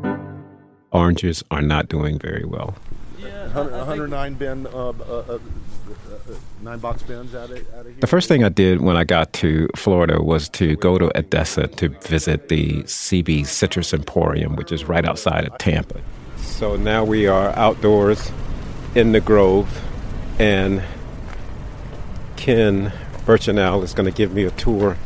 Oranges 0.92 1.42
are 1.52 1.62
not 1.62 1.88
doing 1.88 2.20
very 2.20 2.44
well. 2.44 2.76
Yeah, 3.18 3.48
109 3.54 4.34
bin, 4.34 4.68
uh, 4.68 4.90
uh, 4.90 4.92
uh, 4.94 5.40
nine 6.62 6.80
box 6.80 7.02
bins 7.04 7.34
out 7.34 7.50
of, 7.50 7.74
out 7.74 7.80
of 7.80 7.86
here. 7.86 7.96
The 8.02 8.08
first 8.08 8.28
thing 8.28 8.44
I 8.44 8.50
did 8.50 8.82
when 8.82 8.98
I 8.98 9.06
got 9.06 9.32
to 9.34 9.70
Florida 9.78 10.22
was 10.22 10.50
to 10.50 10.76
go 10.76 10.98
to 10.98 11.18
Odessa 11.18 11.68
to 11.68 11.88
visit 11.88 12.50
the 12.50 12.84
CB 12.84 13.48
Citrus 13.48 13.94
Emporium, 13.94 14.58
which 14.58 14.74
is 14.74 14.84
right 14.84 15.06
outside 15.06 15.46
of 15.46 15.58
Tampa. 15.60 16.02
So 16.40 16.76
now 16.76 17.06
we 17.06 17.28
are 17.28 17.56
outdoors 17.56 18.32
in 18.96 19.14
the 19.14 19.22
grove, 19.22 19.82
and 20.40 20.84
Ken 22.40 22.92
Birchinell 23.26 23.84
is 23.84 23.94
going 23.94 24.10
to 24.10 24.16
give 24.16 24.34
me 24.34 24.46
a 24.46 24.52
tour 24.52 24.98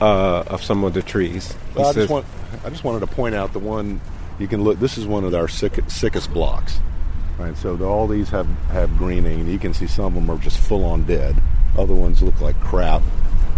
uh, 0.00 0.44
of 0.46 0.62
some 0.62 0.84
of 0.84 0.94
the 0.94 1.02
trees. 1.02 1.54
Well, 1.74 1.88
I, 1.88 1.92
just 1.92 2.08
want, 2.08 2.24
I 2.64 2.70
just 2.70 2.84
wanted 2.84 3.00
to 3.00 3.08
point 3.08 3.34
out 3.34 3.52
the 3.52 3.58
one 3.58 4.00
you 4.38 4.46
can 4.46 4.62
look. 4.62 4.78
This 4.78 4.96
is 4.96 5.04
one 5.04 5.24
of 5.24 5.34
our 5.34 5.48
sick, 5.48 5.80
sickest 5.88 6.32
blocks. 6.32 6.78
Right, 7.36 7.56
so 7.56 7.74
the, 7.74 7.84
all 7.84 8.06
these 8.06 8.28
have, 8.30 8.46
have 8.70 8.96
greening, 8.96 9.40
and 9.40 9.48
you 9.50 9.58
can 9.58 9.74
see 9.74 9.88
some 9.88 10.06
of 10.06 10.14
them 10.14 10.30
are 10.30 10.38
just 10.38 10.58
full 10.58 10.84
on 10.84 11.02
dead. 11.02 11.34
Other 11.76 11.94
ones 11.94 12.22
look 12.22 12.40
like 12.40 12.58
crap. 12.60 13.02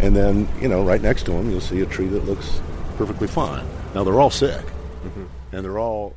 And 0.00 0.16
then, 0.16 0.48
you 0.60 0.68
know, 0.68 0.82
right 0.82 1.02
next 1.02 1.24
to 1.24 1.32
them, 1.32 1.50
you'll 1.50 1.60
see 1.60 1.82
a 1.82 1.86
tree 1.86 2.06
that 2.06 2.24
looks 2.24 2.60
perfectly 2.96 3.28
fine. 3.28 3.66
Now, 3.94 4.02
they're 4.02 4.18
all 4.18 4.30
sick, 4.30 4.64
mm-hmm. 4.64 5.24
and 5.52 5.62
they're 5.62 5.78
all. 5.78 6.14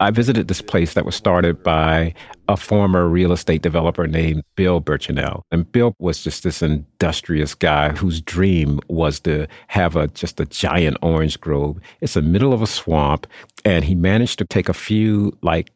I 0.00 0.10
visited 0.10 0.48
this 0.48 0.60
place 0.60 0.94
that 0.94 1.04
was 1.04 1.14
started 1.14 1.62
by 1.62 2.14
a 2.48 2.56
former 2.56 3.08
real 3.08 3.32
estate 3.32 3.62
developer 3.62 4.06
named 4.06 4.42
Bill 4.56 4.80
Birchinell. 4.80 5.42
And 5.50 5.70
Bill 5.70 5.94
was 5.98 6.22
just 6.22 6.42
this 6.42 6.62
industrious 6.62 7.54
guy 7.54 7.90
whose 7.90 8.20
dream 8.20 8.80
was 8.88 9.20
to 9.20 9.46
have 9.68 9.96
a 9.96 10.08
just 10.08 10.40
a 10.40 10.46
giant 10.46 10.96
orange 11.02 11.40
grove. 11.40 11.78
It's 12.00 12.14
the 12.14 12.22
middle 12.22 12.52
of 12.52 12.62
a 12.62 12.66
swamp, 12.66 13.26
and 13.64 13.84
he 13.84 13.94
managed 13.94 14.38
to 14.38 14.44
take 14.44 14.68
a 14.68 14.74
few 14.74 15.36
like 15.42 15.70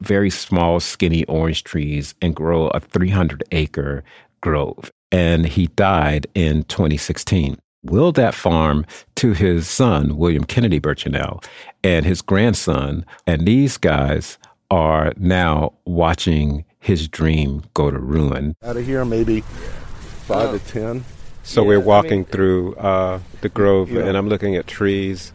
very 0.00 0.30
small, 0.30 0.80
skinny 0.80 1.24
orange 1.24 1.64
trees 1.64 2.14
and 2.20 2.34
grow 2.34 2.68
a 2.68 2.80
300 2.80 3.44
acre 3.52 4.04
grove. 4.40 4.90
And 5.10 5.46
he 5.46 5.68
died 5.68 6.26
in 6.34 6.64
2016. 6.64 7.56
Willed 7.84 8.14
that 8.16 8.34
farm 8.34 8.86
to 9.16 9.32
his 9.32 9.68
son, 9.68 10.16
William 10.16 10.44
Kennedy 10.44 10.80
Birchinell, 10.80 11.44
and 11.82 12.06
his 12.06 12.22
grandson. 12.22 13.04
And 13.26 13.46
these 13.46 13.76
guys 13.76 14.38
are 14.70 15.12
now 15.16 15.72
watching 15.84 16.64
his 16.78 17.08
dream 17.08 17.62
go 17.74 17.90
to 17.90 17.98
ruin. 17.98 18.54
Out 18.62 18.76
of 18.76 18.86
here, 18.86 19.04
maybe 19.04 19.40
five 19.40 20.50
oh. 20.50 20.58
to 20.58 20.66
ten. 20.66 21.04
So 21.42 21.62
yeah, 21.62 21.68
we're 21.68 21.80
walking 21.80 22.12
I 22.12 22.16
mean, 22.16 22.24
through 22.26 22.76
uh, 22.76 23.20
the 23.40 23.48
grove, 23.48 23.90
you 23.90 23.98
know, 23.98 24.06
and 24.06 24.16
I'm 24.16 24.28
looking 24.28 24.54
at 24.54 24.66
trees 24.66 25.32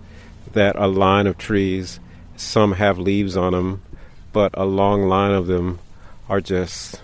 that 0.54 0.75
a 0.77 0.88
line 0.88 1.27
of 1.27 1.38
trees. 1.38 2.00
Some 2.36 2.74
have 2.74 2.98
leaves 2.98 3.36
on 3.36 3.54
them, 3.54 3.84
but 4.32 4.51
a 4.54 4.66
long 4.66 5.08
line 5.08 5.32
of 5.32 5.48
them 5.48 5.80
are 6.30 6.39
just 6.39 7.01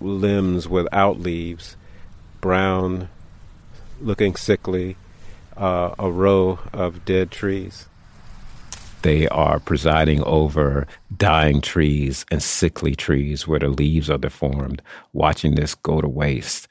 limbs 0.00 0.68
without 0.68 1.18
leaves, 1.18 1.76
brown, 2.40 3.08
looking 4.00 4.36
sickly, 4.36 4.96
uh, 5.56 5.94
a 5.98 6.10
row 6.10 6.58
of 6.72 7.04
dead 7.04 7.30
trees. 7.30 7.86
They 9.02 9.28
are 9.28 9.60
presiding 9.60 10.22
over 10.24 10.86
dying 11.14 11.60
trees 11.60 12.24
and 12.30 12.42
sickly 12.42 12.94
trees 12.94 13.46
where 13.46 13.60
the 13.60 13.68
leaves 13.68 14.08
are 14.08 14.18
deformed, 14.18 14.80
watching 15.12 15.54
this 15.54 15.74
go 15.74 16.00
to 16.00 16.08
waste. 16.08 16.68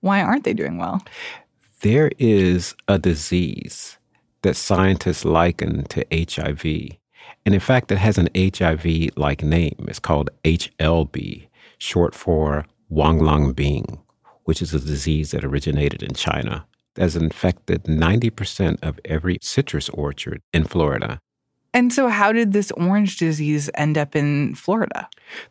Why 0.00 0.22
aren't 0.22 0.44
they 0.44 0.54
doing 0.54 0.78
well? 0.78 1.04
There 1.82 2.10
is 2.18 2.74
a 2.88 2.98
disease 2.98 3.98
that 4.42 4.56
scientists 4.56 5.24
liken 5.24 5.84
to 5.84 6.06
HIV 6.10 6.96
and 7.46 7.54
in 7.54 7.60
fact, 7.60 7.92
it 7.92 7.98
has 7.98 8.18
an 8.18 8.28
HIV 8.36 9.10
like 9.16 9.44
name. 9.44 9.86
It's 9.88 10.00
called 10.00 10.30
HLB, 10.44 11.46
short 11.78 12.12
for 12.12 12.66
Huanglongbing, 12.90 14.00
which 14.46 14.62
is 14.62 14.74
a 14.74 14.80
disease 14.80 15.30
that 15.30 15.44
originated 15.44 16.02
in 16.02 16.14
China. 16.14 16.66
Has 16.96 17.14
infected 17.14 17.84
90% 17.84 18.78
of 18.82 18.98
every 19.04 19.36
citrus 19.42 19.90
orchard 19.90 20.40
in 20.54 20.64
Florida. 20.64 21.20
And 21.74 21.92
so, 21.92 22.08
how 22.08 22.32
did 22.32 22.54
this 22.54 22.70
orange 22.70 23.18
disease 23.18 23.68
end 23.74 23.98
up 23.98 24.16
in 24.16 24.54
Florida? 24.54 25.06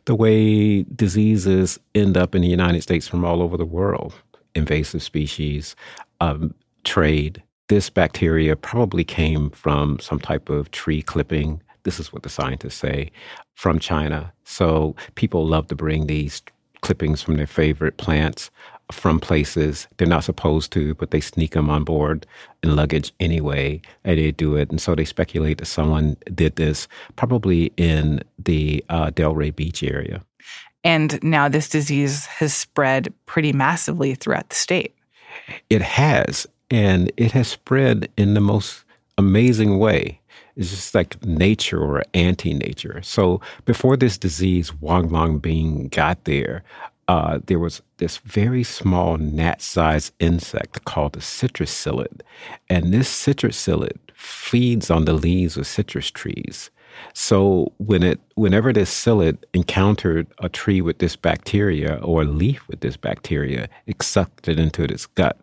The 0.06 0.16
way 0.16 0.82
diseases 0.82 1.78
end 1.94 2.16
up 2.16 2.34
in 2.34 2.42
the 2.42 2.48
United 2.48 2.82
States 2.82 3.06
from 3.06 3.24
all 3.24 3.42
over 3.42 3.56
the 3.56 3.64
world 3.64 4.12
invasive 4.56 5.02
species, 5.02 5.76
um, 6.20 6.52
trade. 6.82 7.42
This 7.68 7.90
bacteria 7.90 8.56
probably 8.56 9.04
came 9.04 9.50
from 9.50 10.00
some 10.00 10.18
type 10.18 10.48
of 10.48 10.70
tree 10.70 11.02
clipping 11.02 11.60
this 11.86 12.00
is 12.00 12.12
what 12.12 12.24
the 12.24 12.28
scientists 12.28 12.74
say 12.74 13.12
from 13.54 13.78
China. 13.78 14.32
So 14.42 14.96
people 15.14 15.46
love 15.46 15.68
to 15.68 15.76
bring 15.76 16.08
these 16.08 16.42
clippings 16.80 17.22
from 17.22 17.36
their 17.36 17.46
favorite 17.46 17.96
plants 17.96 18.50
from 18.92 19.18
places 19.18 19.88
they're 19.96 20.06
not 20.06 20.24
supposed 20.24 20.72
to, 20.72 20.94
but 20.94 21.10
they 21.10 21.20
sneak 21.20 21.52
them 21.52 21.68
on 21.70 21.84
board 21.84 22.26
in 22.62 22.76
luggage 22.76 23.12
anyway, 23.20 23.80
and 24.04 24.18
they 24.18 24.30
do 24.30 24.56
it. 24.56 24.70
And 24.70 24.80
so 24.80 24.94
they 24.94 25.04
speculate 25.04 25.58
that 25.58 25.66
someone 25.66 26.16
did 26.34 26.56
this 26.56 26.86
probably 27.16 27.72
in 27.76 28.22
the 28.38 28.84
uh, 28.88 29.10
Delray 29.10 29.54
Beach 29.54 29.82
area. 29.82 30.22
And 30.84 31.22
now 31.22 31.48
this 31.48 31.68
disease 31.68 32.26
has 32.26 32.54
spread 32.54 33.12
pretty 33.26 33.52
massively 33.52 34.14
throughout 34.14 34.50
the 34.50 34.54
state. 34.54 34.94
It 35.68 35.82
has. 35.82 36.46
And 36.70 37.10
it 37.16 37.32
has 37.32 37.48
spread 37.48 38.08
in 38.16 38.34
the 38.34 38.40
most 38.40 38.84
amazing 39.18 39.78
way. 39.78 40.20
It's 40.56 40.70
just 40.70 40.94
like 40.94 41.22
nature 41.24 41.80
or 41.82 42.02
anti 42.14 42.54
nature. 42.54 43.02
So 43.02 43.40
before 43.64 43.96
this 43.96 44.16
disease, 44.16 44.70
Huanglongbing, 44.82 45.90
got 45.90 46.24
there, 46.24 46.62
uh, 47.08 47.38
there 47.46 47.58
was 47.58 47.82
this 47.98 48.18
very 48.18 48.64
small 48.64 49.16
gnat 49.16 49.62
sized 49.62 50.12
insect 50.18 50.84
called 50.84 51.12
the 51.12 51.20
citrus 51.20 51.72
psyllid. 51.72 52.20
And 52.68 52.92
this 52.92 53.08
citrus 53.08 53.64
psyllid 53.64 53.98
feeds 54.14 54.90
on 54.90 55.04
the 55.04 55.12
leaves 55.12 55.56
of 55.56 55.66
citrus 55.66 56.10
trees. 56.10 56.70
So 57.12 57.72
when 57.78 58.02
it, 58.02 58.20
whenever 58.34 58.72
this 58.72 58.92
psyllid 58.92 59.38
encountered 59.52 60.26
a 60.38 60.48
tree 60.48 60.80
with 60.80 60.98
this 60.98 61.14
bacteria 61.14 62.00
or 62.02 62.22
a 62.22 62.26
leaf 62.26 62.66
with 62.68 62.80
this 62.80 62.96
bacteria, 62.96 63.68
it 63.86 64.02
sucked 64.02 64.48
it 64.48 64.58
into 64.58 64.82
its 64.84 65.06
gut. 65.06 65.38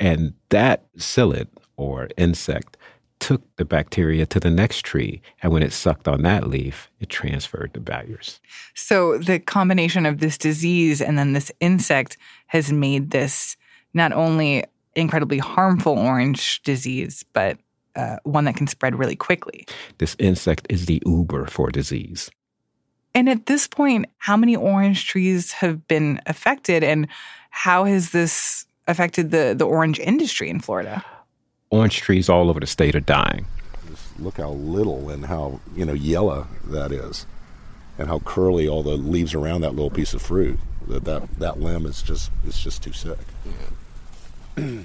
And 0.00 0.34
that 0.48 0.92
psyllid 0.96 1.48
or 1.76 2.08
insect 2.16 2.76
took 3.20 3.42
the 3.56 3.64
bacteria 3.64 4.26
to 4.26 4.40
the 4.40 4.50
next 4.50 4.84
tree. 4.84 5.22
And 5.42 5.52
when 5.52 5.62
it 5.62 5.72
sucked 5.72 6.08
on 6.08 6.22
that 6.22 6.48
leaf, 6.48 6.90
it 7.00 7.08
transferred 7.08 7.72
the 7.72 7.80
virus. 7.80 8.40
So 8.74 9.18
the 9.18 9.38
combination 9.38 10.04
of 10.04 10.18
this 10.18 10.36
disease 10.36 11.00
and 11.00 11.18
then 11.18 11.32
this 11.32 11.50
insect 11.60 12.16
has 12.48 12.72
made 12.72 13.10
this 13.10 13.56
not 13.94 14.12
only 14.12 14.64
incredibly 14.94 15.38
harmful 15.38 15.98
orange 15.98 16.62
disease, 16.62 17.24
but 17.32 17.58
uh, 17.96 18.16
one 18.24 18.44
that 18.44 18.56
can 18.56 18.66
spread 18.66 18.98
really 18.98 19.16
quickly. 19.16 19.66
This 19.98 20.16
insect 20.18 20.66
is 20.68 20.86
the 20.86 21.02
Uber 21.06 21.46
for 21.46 21.70
disease. 21.70 22.30
And 23.14 23.28
at 23.28 23.46
this 23.46 23.68
point, 23.68 24.06
how 24.18 24.36
many 24.36 24.56
orange 24.56 25.06
trees 25.06 25.52
have 25.52 25.86
been 25.86 26.20
affected, 26.26 26.82
and 26.82 27.06
how 27.50 27.84
has 27.84 28.10
this 28.10 28.66
affected 28.88 29.30
the, 29.30 29.54
the 29.56 29.64
orange 29.64 30.00
industry 30.00 30.50
in 30.50 30.58
Florida? 30.58 31.04
Orange 31.74 32.00
trees 32.00 32.28
all 32.28 32.50
over 32.50 32.60
the 32.60 32.66
state 32.66 32.94
are 32.94 33.00
dying. 33.00 33.46
Just 33.90 34.20
look 34.20 34.36
how 34.36 34.50
little 34.50 35.10
and 35.10 35.26
how 35.26 35.60
you 35.74 35.84
know 35.84 35.92
yellow 35.92 36.46
that 36.66 36.92
is, 36.92 37.26
and 37.98 38.06
how 38.06 38.20
curly 38.20 38.68
all 38.68 38.84
the 38.84 38.96
leaves 38.96 39.34
around 39.34 39.62
that 39.62 39.74
little 39.74 39.90
piece 39.90 40.14
of 40.14 40.22
fruit. 40.22 40.58
That 40.86 41.04
that, 41.04 41.38
that 41.40 41.60
limb 41.60 41.84
is 41.84 42.00
just 42.00 42.30
it's 42.46 42.62
just 42.62 42.82
too 42.82 42.92
sick. 42.92 43.18
Yeah. 44.56 44.80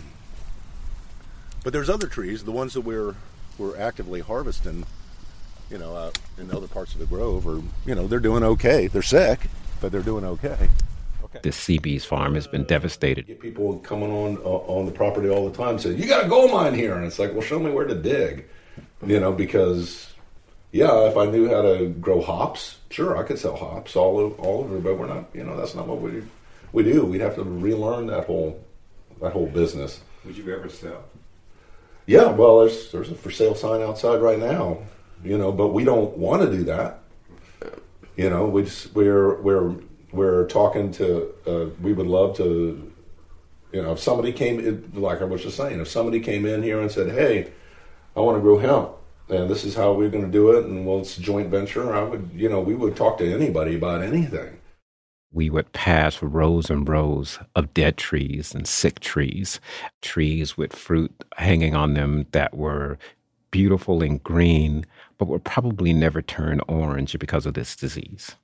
But 1.64 1.74
there's 1.74 1.90
other 1.90 2.08
trees, 2.08 2.46
the 2.46 2.52
ones 2.52 2.74
that 2.74 2.82
we're 2.82 3.16
we're 3.58 3.78
actively 3.78 4.22
harvesting, 4.22 4.86
you 5.70 5.78
know, 5.78 5.94
uh, 5.96 6.12
in 6.38 6.52
other 6.52 6.68
parts 6.68 6.94
of 6.94 7.00
the 7.00 7.06
grove, 7.06 7.46
are 7.46 7.62
you 7.86 7.96
know 7.96 8.08
they're 8.08 8.20
doing 8.20 8.44
okay. 8.44 8.88
They're 8.88 9.02
sick, 9.02 9.42
but 9.82 9.92
they're 9.92 10.02
doing 10.02 10.26
okay. 10.26 10.70
Okay. 11.32 11.42
The 11.44 11.52
Seabees 11.52 12.06
farm 12.06 12.34
has 12.34 12.48
been 12.48 12.64
devastated. 12.64 13.28
Get 13.28 13.40
people 13.40 13.78
coming 13.80 14.12
on 14.12 14.38
uh, 14.38 14.50
on 14.50 14.88
the 14.88 14.92
property 14.92 15.30
all 15.30 15.48
the 15.48 15.56
time 15.56 15.78
saying, 15.78 16.00
"You 16.00 16.08
got 16.08 16.26
a 16.26 16.28
gold 16.28 16.52
mine 16.52 16.74
here," 16.74 16.96
and 16.96 17.06
it's 17.06 17.20
like, 17.20 17.34
"Well, 17.34 17.42
show 17.42 17.60
me 17.60 17.70
where 17.70 17.86
to 17.86 17.94
dig," 17.94 18.46
you 19.06 19.20
know, 19.20 19.32
because 19.32 20.12
yeah, 20.72 21.08
if 21.08 21.18
I 21.18 21.26
knew 21.26 21.50
how 21.50 21.62
to 21.62 21.90
grow 21.90 22.22
hops, 22.22 22.78
sure, 22.90 23.18
I 23.18 23.24
could 23.24 23.40
sell 23.40 23.56
hops 23.56 23.96
all 23.96 24.18
over, 24.18 24.36
all 24.36 24.64
over, 24.64 24.80
but 24.80 24.98
we're 24.98 25.08
not, 25.08 25.26
you 25.34 25.44
know, 25.44 25.58
that's 25.58 25.76
not 25.76 25.88
what 25.88 26.02
we 26.02 26.24
we 26.72 26.84
do. 26.84 27.06
We'd 27.06 27.22
have 27.22 27.36
to 27.36 27.44
relearn 27.44 28.08
that 28.08 28.26
whole 28.26 28.64
that 29.22 29.34
whole 29.34 29.48
business. 29.48 30.02
Would 30.26 30.38
you 30.38 30.54
ever 30.54 30.70
sell? 30.70 31.04
Yeah, 32.06 32.32
well, 32.32 32.60
there's 32.62 32.92
there's 32.92 33.12
a 33.12 33.16
for 33.16 33.32
sale 33.32 33.56
sign 33.56 33.82
outside 33.82 34.18
right 34.18 34.40
now, 34.40 34.80
you 35.24 35.38
know, 35.38 35.52
but 35.52 35.70
we 35.70 35.84
don't 35.84 36.18
want 36.18 36.42
to 36.44 36.52
do 36.52 36.64
that. 36.66 37.02
You 38.16 38.30
know, 38.30 38.48
we 38.48 38.64
just, 38.64 38.94
we're 38.94 39.42
we're 39.42 39.76
we're 40.12 40.48
talking 40.48 40.92
to. 40.94 41.34
Uh, 41.46 41.66
we 41.82 41.94
would 41.94 42.08
love 42.08 42.36
to, 42.38 42.92
you 43.72 43.82
know, 43.82 43.92
if 43.94 44.00
somebody 44.00 44.32
came, 44.32 44.92
like 44.94 45.22
I 45.22 45.26
was 45.26 45.44
just 45.44 45.58
saying, 45.58 45.80
if 45.80 45.88
somebody 45.88 46.20
came 46.20 46.46
in 46.46 46.64
here 46.64 46.82
and 46.82 46.92
said, 46.92 47.12
"Hey, 47.12 47.52
I 48.16 48.22
want 48.22 48.38
to 48.38 48.42
grow 48.42 48.58
hemp," 48.58 48.92
and 49.30 49.50
this 49.50 49.64
is 49.64 49.76
how 49.76 49.94
we're 49.94 50.10
going 50.10 50.26
to 50.26 50.32
do 50.32 50.52
it, 50.52 50.66
and 50.66 50.86
well, 50.86 51.00
it's 51.00 51.18
a 51.18 51.22
joint 51.22 51.50
venture. 51.50 51.94
I 51.94 52.04
would, 52.04 52.30
you 52.34 52.50
know, 52.50 52.60
we 52.62 52.76
would 52.76 52.96
talk 52.96 53.18
to 53.20 53.34
anybody 53.34 53.76
about 53.76 54.02
anything 54.02 54.60
we 55.32 55.50
would 55.50 55.72
pass 55.74 56.22
rows 56.22 56.70
and 56.70 56.88
rows 56.88 57.40
of 57.56 57.74
dead 57.74 57.98
trees 57.98 58.54
and 58.54 58.68
sick 58.68 59.00
trees, 59.00 59.60
trees 60.02 60.58
with 60.58 60.76
fruit 60.76 61.24
hanging 61.38 61.76
on 61.76 61.94
them 61.94 62.26
that 62.32 62.56
were 62.56 62.98
beautiful 63.52 64.02
and 64.02 64.24
green, 64.24 64.86
but 65.18 65.28
would 65.28 65.44
probably 65.44 65.94
never 65.94 66.22
turn 66.22 66.62
orange 66.68 67.18
because 67.20 67.46
of 67.46 67.54
this 67.54 67.76
disease 67.76 68.36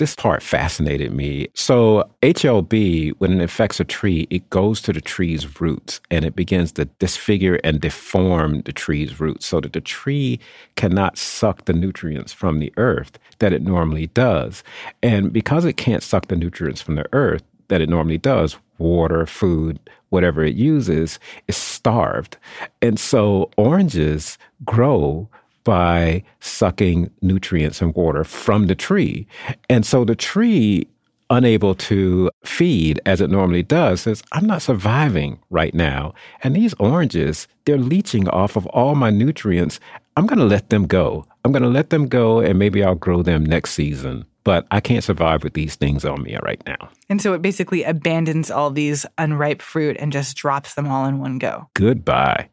this 0.00 0.14
part 0.14 0.42
fascinated 0.42 1.12
me. 1.12 1.46
So, 1.52 2.10
HLB, 2.22 3.12
when 3.18 3.38
it 3.38 3.44
affects 3.44 3.80
a 3.80 3.84
tree, 3.84 4.26
it 4.30 4.48
goes 4.48 4.80
to 4.82 4.94
the 4.94 5.00
tree's 5.00 5.60
roots 5.60 6.00
and 6.10 6.24
it 6.24 6.34
begins 6.34 6.72
to 6.72 6.86
disfigure 6.86 7.60
and 7.62 7.82
deform 7.82 8.62
the 8.62 8.72
tree's 8.72 9.20
roots 9.20 9.46
so 9.46 9.60
that 9.60 9.74
the 9.74 9.80
tree 9.82 10.40
cannot 10.76 11.18
suck 11.18 11.66
the 11.66 11.74
nutrients 11.74 12.32
from 12.32 12.60
the 12.60 12.72
earth 12.78 13.18
that 13.40 13.52
it 13.52 13.60
normally 13.60 14.06
does. 14.08 14.64
And 15.02 15.34
because 15.34 15.66
it 15.66 15.76
can't 15.76 16.02
suck 16.02 16.28
the 16.28 16.36
nutrients 16.36 16.80
from 16.80 16.94
the 16.94 17.06
earth 17.12 17.42
that 17.68 17.82
it 17.82 17.90
normally 17.90 18.18
does, 18.18 18.56
water, 18.78 19.26
food, 19.26 19.78
whatever 20.08 20.42
it 20.42 20.54
uses, 20.54 21.18
is 21.46 21.58
starved. 21.58 22.38
And 22.80 22.98
so, 22.98 23.50
oranges 23.58 24.38
grow 24.64 25.28
by 25.64 26.22
sucking 26.40 27.10
nutrients 27.22 27.80
and 27.82 27.94
water 27.94 28.24
from 28.24 28.66
the 28.66 28.74
tree. 28.74 29.26
And 29.68 29.84
so 29.84 30.04
the 30.04 30.16
tree, 30.16 30.86
unable 31.30 31.74
to 31.76 32.30
feed 32.44 33.00
as 33.06 33.20
it 33.20 33.30
normally 33.30 33.62
does, 33.62 34.02
says, 34.02 34.22
I'm 34.32 34.46
not 34.46 34.62
surviving 34.62 35.38
right 35.50 35.74
now. 35.74 36.12
And 36.42 36.56
these 36.56 36.74
oranges, 36.74 37.46
they're 37.64 37.78
leaching 37.78 38.28
off 38.28 38.56
of 38.56 38.66
all 38.66 38.94
my 38.94 39.10
nutrients. 39.10 39.78
I'm 40.16 40.26
going 40.26 40.40
to 40.40 40.44
let 40.44 40.70
them 40.70 40.86
go. 40.86 41.24
I'm 41.44 41.52
going 41.52 41.62
to 41.62 41.68
let 41.68 41.90
them 41.90 42.08
go 42.08 42.40
and 42.40 42.58
maybe 42.58 42.82
I'll 42.82 42.96
grow 42.96 43.22
them 43.22 43.44
next 43.44 43.72
season. 43.72 44.26
But 44.42 44.66
I 44.70 44.80
can't 44.80 45.04
survive 45.04 45.44
with 45.44 45.52
these 45.52 45.76
things 45.76 46.04
on 46.04 46.22
me 46.22 46.36
right 46.42 46.62
now. 46.66 46.88
And 47.08 47.20
so 47.20 47.34
it 47.34 47.42
basically 47.42 47.84
abandons 47.84 48.50
all 48.50 48.70
these 48.70 49.04
unripe 49.18 49.60
fruit 49.60 49.96
and 50.00 50.10
just 50.12 50.36
drops 50.36 50.74
them 50.74 50.88
all 50.88 51.04
in 51.04 51.18
one 51.20 51.38
go. 51.38 51.68
Goodbye. 51.74 52.48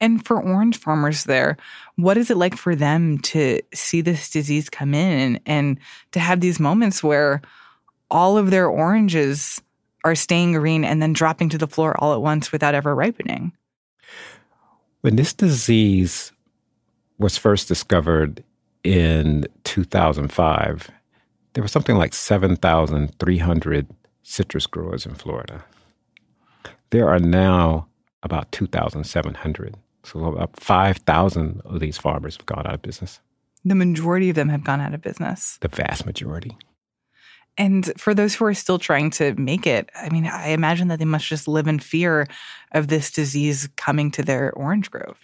And 0.00 0.24
for 0.24 0.40
orange 0.40 0.78
farmers 0.78 1.24
there, 1.24 1.56
what 1.96 2.16
is 2.16 2.30
it 2.30 2.36
like 2.36 2.56
for 2.56 2.74
them 2.74 3.18
to 3.18 3.60
see 3.74 4.00
this 4.00 4.30
disease 4.30 4.70
come 4.70 4.94
in 4.94 5.40
and 5.44 5.78
to 6.12 6.20
have 6.20 6.40
these 6.40 6.58
moments 6.58 7.02
where 7.02 7.42
all 8.10 8.38
of 8.38 8.50
their 8.50 8.66
oranges 8.66 9.60
are 10.04 10.14
staying 10.14 10.52
green 10.52 10.84
and 10.84 11.02
then 11.02 11.12
dropping 11.12 11.50
to 11.50 11.58
the 11.58 11.66
floor 11.66 11.94
all 11.98 12.14
at 12.14 12.22
once 12.22 12.50
without 12.52 12.74
ever 12.74 12.94
ripening? 12.94 13.52
When 15.02 15.16
this 15.16 15.32
disease 15.32 16.32
was 17.18 17.36
first 17.36 17.68
discovered 17.68 18.42
in 18.82 19.46
2005, 19.64 20.90
there 21.52 21.62
was 21.62 21.72
something 21.72 21.96
like 21.96 22.14
7,300 22.14 23.86
citrus 24.22 24.66
growers 24.66 25.04
in 25.04 25.14
Florida. 25.14 25.64
There 26.90 27.08
are 27.08 27.18
now 27.18 27.88
about 28.22 28.50
2,700. 28.52 29.76
So 30.04 30.24
about 30.24 30.58
5,000 30.58 31.62
of 31.64 31.80
these 31.80 31.98
farmers 31.98 32.36
have 32.36 32.46
gone 32.46 32.66
out 32.66 32.74
of 32.74 32.82
business. 32.82 33.20
The 33.64 33.74
majority 33.74 34.30
of 34.30 34.36
them 34.36 34.48
have 34.48 34.64
gone 34.64 34.80
out 34.80 34.94
of 34.94 35.02
business. 35.02 35.58
The 35.60 35.68
vast 35.68 36.06
majority. 36.06 36.56
And 37.58 37.92
for 37.98 38.14
those 38.14 38.34
who 38.34 38.46
are 38.46 38.54
still 38.54 38.78
trying 38.78 39.10
to 39.10 39.34
make 39.34 39.66
it, 39.66 39.90
I 39.94 40.08
mean, 40.08 40.26
I 40.26 40.48
imagine 40.48 40.88
that 40.88 40.98
they 40.98 41.04
must 41.04 41.26
just 41.26 41.46
live 41.46 41.66
in 41.66 41.78
fear 41.78 42.26
of 42.72 42.88
this 42.88 43.10
disease 43.10 43.68
coming 43.76 44.10
to 44.12 44.22
their 44.22 44.52
orange 44.52 44.90
grove. 44.90 45.18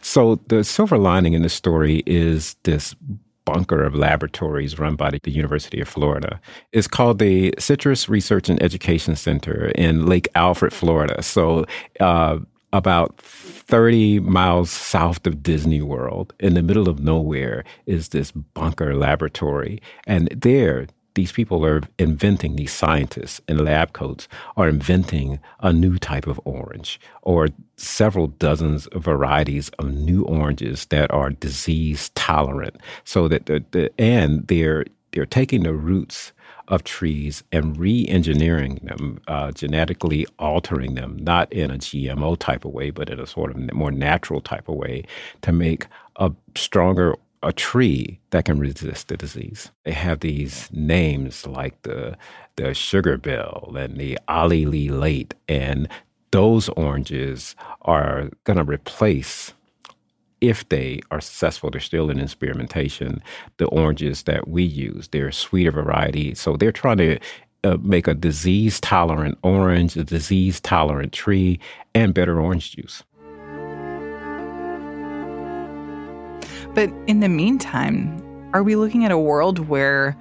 So 0.00 0.36
the 0.46 0.64
silver 0.64 0.96
lining 0.96 1.34
in 1.34 1.42
this 1.42 1.52
story 1.52 2.02
is 2.06 2.56
this 2.62 2.94
bunker 3.44 3.82
of 3.82 3.94
laboratories 3.94 4.78
run 4.78 4.96
by 4.96 5.10
the 5.22 5.30
University 5.30 5.80
of 5.80 5.88
Florida. 5.88 6.40
It's 6.72 6.86
called 6.86 7.18
the 7.18 7.52
Citrus 7.58 8.08
Research 8.08 8.48
and 8.48 8.62
Education 8.62 9.16
Center 9.16 9.72
in 9.74 10.06
Lake 10.06 10.28
Alfred, 10.34 10.72
Florida. 10.72 11.22
So 11.22 11.66
uh, 12.00 12.38
about 12.72 13.18
30 13.18 14.20
miles 14.20 14.70
south 14.70 15.26
of 15.26 15.42
Disney 15.42 15.82
World, 15.82 16.32
in 16.40 16.54
the 16.54 16.62
middle 16.62 16.88
of 16.88 17.00
nowhere, 17.00 17.64
is 17.86 18.08
this 18.08 18.32
bunker 18.32 18.94
laboratory. 18.94 19.80
And 20.06 20.28
there, 20.28 20.86
these 21.14 21.32
people 21.32 21.64
are 21.66 21.82
inventing, 21.98 22.56
these 22.56 22.72
scientists 22.72 23.40
in 23.46 23.62
lab 23.64 23.92
coats 23.92 24.28
are 24.56 24.68
inventing 24.68 25.38
a 25.60 25.72
new 25.72 25.98
type 25.98 26.26
of 26.26 26.40
orange 26.44 26.98
or 27.22 27.48
several 27.76 28.28
dozens 28.28 28.86
of 28.88 29.04
varieties 29.04 29.68
of 29.78 29.92
new 29.92 30.22
oranges 30.24 30.86
that 30.86 31.10
are 31.10 31.30
disease 31.30 32.10
tolerant. 32.14 32.76
So 33.04 33.28
that 33.28 33.46
the, 33.46 33.64
the 33.72 33.90
and 33.98 34.46
they're 34.48 34.86
they're 35.12 35.26
taking 35.26 35.64
the 35.64 35.74
roots 35.74 36.32
of 36.68 36.84
trees 36.84 37.42
and 37.52 37.76
re 37.78 38.06
engineering 38.08 38.80
them, 38.82 39.20
uh, 39.28 39.52
genetically 39.52 40.26
altering 40.38 40.94
them, 40.94 41.18
not 41.20 41.52
in 41.52 41.70
a 41.70 41.78
GMO 41.78 42.38
type 42.38 42.64
of 42.64 42.72
way, 42.72 42.90
but 42.90 43.10
in 43.10 43.20
a 43.20 43.26
sort 43.26 43.50
of 43.50 43.72
more 43.72 43.90
natural 43.90 44.40
type 44.40 44.68
of 44.68 44.76
way 44.76 45.04
to 45.42 45.52
make 45.52 45.86
a 46.16 46.32
stronger 46.56 47.14
a 47.42 47.52
tree 47.52 48.20
that 48.30 48.44
can 48.44 48.58
resist 48.58 49.08
the 49.08 49.16
disease. 49.16 49.70
They 49.84 49.92
have 49.92 50.20
these 50.20 50.68
names 50.72 51.46
like 51.46 51.80
the 51.82 52.16
the 52.56 52.74
Sugar 52.74 53.16
Belle 53.16 53.74
and 53.76 53.96
the 53.96 54.18
Orie 54.28 54.66
Lee 54.66 54.90
Late 54.90 55.34
and 55.48 55.88
those 56.30 56.68
oranges 56.70 57.54
are 57.82 58.30
going 58.44 58.56
to 58.56 58.64
replace 58.64 59.52
if 60.42 60.68
they 60.68 61.00
are 61.10 61.20
successful, 61.20 61.70
they're 61.70 61.80
still 61.80 62.10
in 62.10 62.18
experimentation, 62.18 63.22
the 63.56 63.66
oranges 63.66 64.24
that 64.24 64.48
we 64.48 64.64
use. 64.64 65.08
They're 65.08 65.28
a 65.28 65.32
sweeter 65.32 65.70
variety. 65.70 66.34
So 66.34 66.56
they're 66.56 66.72
trying 66.72 66.98
to 66.98 67.18
uh, 67.64 67.76
make 67.80 68.08
a 68.08 68.14
disease 68.14 68.80
tolerant 68.80 69.38
orange, 69.44 69.96
a 69.96 70.02
disease 70.02 70.60
tolerant 70.60 71.12
tree, 71.12 71.60
and 71.94 72.12
better 72.12 72.40
orange 72.40 72.72
juice. 72.72 73.04
But 76.74 76.90
in 77.06 77.20
the 77.20 77.28
meantime, 77.28 78.20
are 78.52 78.64
we 78.64 78.74
looking 78.74 79.04
at 79.04 79.12
a 79.12 79.18
world 79.18 79.60
where 79.68 80.16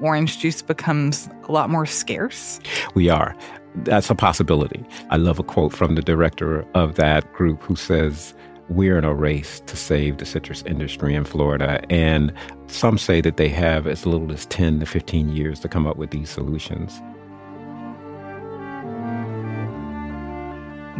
orange 0.00 0.38
juice 0.38 0.62
becomes 0.62 1.28
a 1.48 1.52
lot 1.52 1.68
more 1.68 1.84
scarce? 1.84 2.60
We 2.94 3.08
are. 3.08 3.34
That's 3.76 4.08
a 4.08 4.14
possibility. 4.14 4.84
I 5.10 5.16
love 5.16 5.40
a 5.40 5.42
quote 5.42 5.72
from 5.72 5.96
the 5.96 6.02
director 6.02 6.64
of 6.74 6.94
that 6.94 7.32
group 7.32 7.60
who 7.62 7.74
says, 7.74 8.34
we're 8.68 8.98
in 8.98 9.04
a 9.04 9.14
race 9.14 9.60
to 9.66 9.76
save 9.76 10.18
the 10.18 10.26
citrus 10.26 10.62
industry 10.62 11.14
in 11.14 11.24
Florida. 11.24 11.84
And 11.90 12.32
some 12.66 12.98
say 12.98 13.20
that 13.20 13.36
they 13.36 13.48
have 13.48 13.86
as 13.86 14.06
little 14.06 14.32
as 14.32 14.46
10 14.46 14.80
to 14.80 14.86
15 14.86 15.30
years 15.30 15.60
to 15.60 15.68
come 15.68 15.86
up 15.86 15.96
with 15.96 16.10
these 16.10 16.30
solutions. 16.30 17.00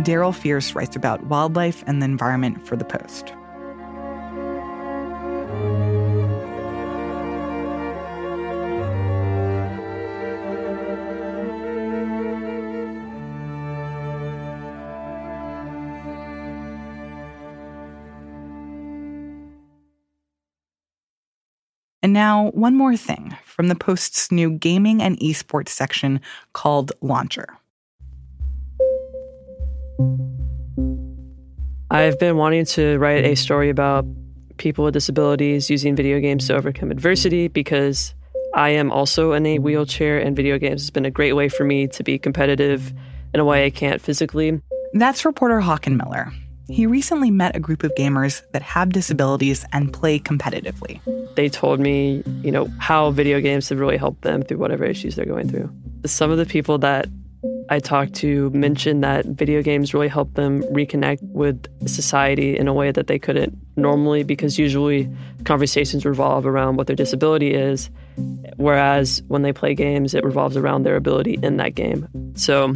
Darryl 0.03 0.35
Fears 0.35 0.75
writes 0.75 0.97
about 0.97 1.25
wildlife 1.27 1.85
and 1.87 2.03
the 2.03 2.05
environment 2.05 2.67
for 2.67 2.77
The 2.77 2.85
Post. 2.85 3.33
Now, 22.15 22.51
one 22.53 22.75
more 22.75 22.97
thing 22.97 23.37
from 23.45 23.69
the 23.69 23.75
Post's 23.75 24.33
new 24.33 24.51
gaming 24.51 25.03
and 25.03 25.19
esports 25.19 25.69
section 25.69 26.21
called 26.55 26.93
Launcher. 27.03 27.49
I've 31.91 32.19
been 32.19 32.37
wanting 32.37 32.65
to 32.67 32.97
write 32.99 33.25
a 33.25 33.35
story 33.35 33.69
about 33.69 34.07
people 34.57 34.85
with 34.85 34.95
disabilities 34.95 35.69
using 35.69 35.95
video 35.95 36.21
games 36.21 36.47
to 36.47 36.57
overcome 36.57 36.91
adversity 36.91 37.49
because 37.49 38.15
I 38.55 38.71
am 38.71 38.91
also 38.91 39.33
in 39.33 39.45
a 39.47 39.59
wheelchair, 39.59 40.19
and 40.19 40.37
video 40.37 40.59
games 40.59 40.83
has 40.83 40.91
been 40.91 41.05
a 41.05 41.11
great 41.11 41.35
way 41.35 41.49
for 41.49 41.65
me 41.65 41.89
to 41.89 42.05
be 42.05 42.19
competitive 42.19 42.95
in 43.35 43.41
a 43.41 43.45
way 43.45 43.67
I 43.67 43.71
can't 43.71 44.01
physically. 44.01 44.61
That's 44.93 45.25
reporter 45.25 45.61
Hawken 45.61 45.97
Miller. 45.97 46.33
He 46.69 46.87
recently 46.87 47.31
met 47.31 47.55
a 47.55 47.61
group 47.61 47.83
of 47.83 47.93
gamers 47.95 48.43
that 48.53 48.63
have 48.63 48.91
disabilities 48.91 49.67
and 49.73 49.93
play 49.93 50.19
competitively. 50.19 51.01
They 51.35 51.49
told 51.49 51.79
me, 51.79 52.23
you 52.43 52.51
know, 52.51 52.69
how 52.79 53.11
video 53.11 53.41
games 53.41 53.69
have 53.69 53.81
really 53.81 53.99
helped 53.99 54.23
them 54.23 54.43
through 54.43 54.59
whatever 54.59 54.85
issues 54.85 55.17
they're 55.17 55.27
going 55.27 55.49
through. 55.49 55.71
Some 56.07 56.31
of 56.31 56.39
the 56.39 56.47
people 56.47 56.79
that 56.79 57.07
I 57.69 57.79
talked 57.79 58.15
to 58.17 58.51
mentioned 58.51 59.05
that 59.05 59.27
video 59.27 59.63
games 59.63 59.93
really 59.93 60.09
help 60.09 60.35
them 60.35 60.63
reconnect 60.65 61.23
with 61.23 61.67
society 61.89 62.57
in 62.57 62.69
a 62.69 62.73
way 62.73 62.91
that 62.91 63.07
they 63.07 63.19
couldn't 63.19 63.57
normally 63.77 64.23
because 64.23 64.59
usually 64.59 65.11
conversations 65.45 66.07
revolve 66.07 66.47
around 66.47 66.77
what 66.77 66.87
their 66.87 66.97
disability 66.97 67.53
is, 67.53 67.91
whereas 68.57 69.23
when 69.29 69.43
they 69.43 69.53
play 69.53 69.75
games, 69.75 70.15
it 70.15 70.25
revolves 70.25 70.57
around 70.57 70.85
their 70.85 70.97
ability 70.97 71.39
in 71.43 71.57
that 71.59 71.75
game. 71.75 72.09
So 72.35 72.75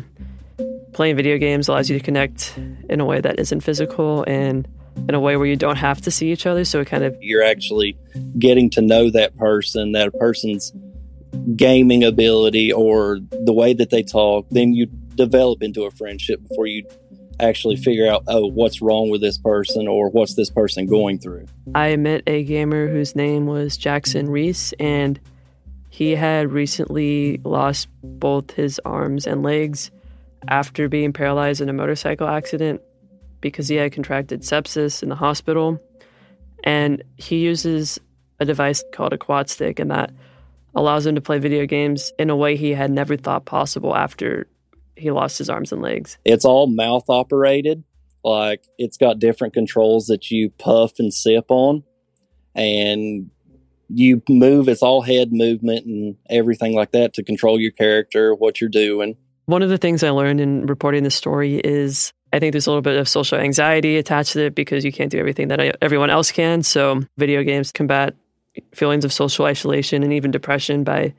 playing 0.98 1.14
video 1.14 1.38
games 1.38 1.68
allows 1.68 1.88
you 1.88 1.96
to 1.96 2.04
connect 2.04 2.58
in 2.88 2.98
a 2.98 3.04
way 3.04 3.20
that 3.20 3.38
isn't 3.38 3.61
physical 3.61 4.24
and 4.26 4.66
in 5.08 5.14
a 5.14 5.20
way 5.20 5.37
where 5.37 5.46
you 5.46 5.54
don't 5.54 5.76
have 5.76 6.00
to 6.00 6.11
see 6.11 6.32
each 6.32 6.44
other. 6.44 6.64
So 6.64 6.80
it 6.80 6.88
kind 6.88 7.04
of 7.04 7.16
you're 7.20 7.44
actually 7.44 7.96
getting 8.37 8.68
to 8.70 8.82
know 8.82 9.08
that 9.11 9.37
person, 9.37 9.92
that 9.92 10.12
person's 10.18 10.72
gaming 11.54 12.02
ability 12.02 12.72
or 12.72 13.20
the 13.30 13.52
way 13.52 13.74
that 13.74 13.90
they 13.90 14.02
talk. 14.02 14.48
Then 14.50 14.74
you 14.74 14.87
develop 14.87 15.62
into 15.62 15.84
a 15.84 15.92
friendship 15.92 16.42
before 16.48 16.66
you 16.66 16.84
actually 17.38 17.76
figure 17.76 18.08
out 18.08 18.24
oh 18.26 18.48
what's 18.48 18.82
wrong 18.82 19.08
with 19.08 19.20
this 19.20 19.38
person 19.38 19.87
or 19.87 20.11
what's 20.11 20.34
this 20.34 20.50
person 20.50 20.87
going 20.87 21.20
through. 21.20 21.46
I 21.76 21.94
met 21.94 22.24
a 22.26 22.42
gamer 22.42 22.88
whose 22.88 23.14
name 23.14 23.46
was 23.46 23.76
Jackson 23.76 24.28
Reese 24.28 24.72
and 24.80 25.20
he 25.90 26.16
had 26.16 26.50
recently 26.50 27.40
lost 27.44 27.87
both 28.02 28.50
his 28.50 28.80
arms 28.84 29.28
and 29.28 29.44
legs 29.44 29.92
after 30.46 30.88
being 30.88 31.12
paralyzed 31.12 31.61
in 31.61 31.68
a 31.68 31.72
motorcycle 31.72 32.29
accident 32.29 32.81
because 33.40 33.68
he 33.68 33.77
had 33.77 33.92
contracted 33.92 34.42
sepsis 34.42 35.03
in 35.03 35.09
the 35.09 35.14
hospital. 35.16 35.81
And 36.64 37.03
he 37.16 37.38
uses 37.38 37.98
a 38.40 38.44
device 38.44 38.85
called 38.92 39.12
a 39.12 39.18
quad 39.18 39.48
stick, 39.48 39.79
and 39.79 39.90
that 39.90 40.12
allows 40.74 41.07
him 41.07 41.14
to 41.14 41.20
play 41.20 41.38
video 41.38 41.66
games 41.66 42.12
in 42.18 42.31
a 42.31 42.37
way 42.37 42.57
he 42.57 42.70
had 42.70 42.90
never 42.90 43.16
thought 43.16 43.44
possible 43.44 43.96
after 43.96 44.46
he 44.96 45.11
lost 45.11 45.38
his 45.38 45.48
arms 45.48 45.72
and 45.72 45.83
legs. 45.83 46.18
It's 46.24 46.44
all 46.44 46.66
mouth 46.66 47.05
operated. 47.09 47.85
Like 48.24 48.64
it's 48.79 48.96
got 48.96 49.18
different 49.18 49.55
controls 49.55 50.07
that 50.07 50.31
you 50.31 50.51
puff 50.51 50.98
and 50.98 51.14
sip 51.14 51.46
on, 51.48 51.85
and 52.55 53.31
you 53.88 54.22
move. 54.29 54.68
It's 54.68 54.83
all 54.83 55.03
head 55.03 55.33
movement 55.33 55.87
and 55.87 56.16
everything 56.29 56.74
like 56.74 56.92
that 56.92 57.14
to 57.14 57.22
control 57.22 57.61
your 57.61 57.70
character, 57.70 58.35
what 58.35 58.61
you're 58.61 58.68
doing. 58.68 59.16
One 59.48 59.62
of 59.62 59.70
the 59.70 59.78
things 59.78 60.02
I 60.02 60.11
learned 60.11 60.42
in 60.42 60.66
reporting 60.66 61.04
this 61.04 61.14
story 61.14 61.56
is 61.64 62.12
I 62.34 62.38
think 62.38 62.52
there's 62.52 62.66
a 62.66 62.70
little 62.70 62.82
bit 62.82 62.98
of 62.98 63.08
social 63.08 63.38
anxiety 63.38 63.96
attached 63.96 64.34
to 64.34 64.44
it 64.44 64.54
because 64.54 64.84
you 64.84 64.92
can't 64.92 65.11
do 65.11 65.18
everything 65.18 65.48
that 65.48 65.78
everyone 65.80 66.11
else 66.11 66.30
can. 66.30 66.62
So, 66.62 67.00
video 67.16 67.42
games 67.42 67.72
combat 67.72 68.14
feelings 68.74 69.06
of 69.06 69.12
social 69.12 69.46
isolation 69.46 70.02
and 70.02 70.12
even 70.12 70.30
depression 70.30 70.84
by 70.84 71.14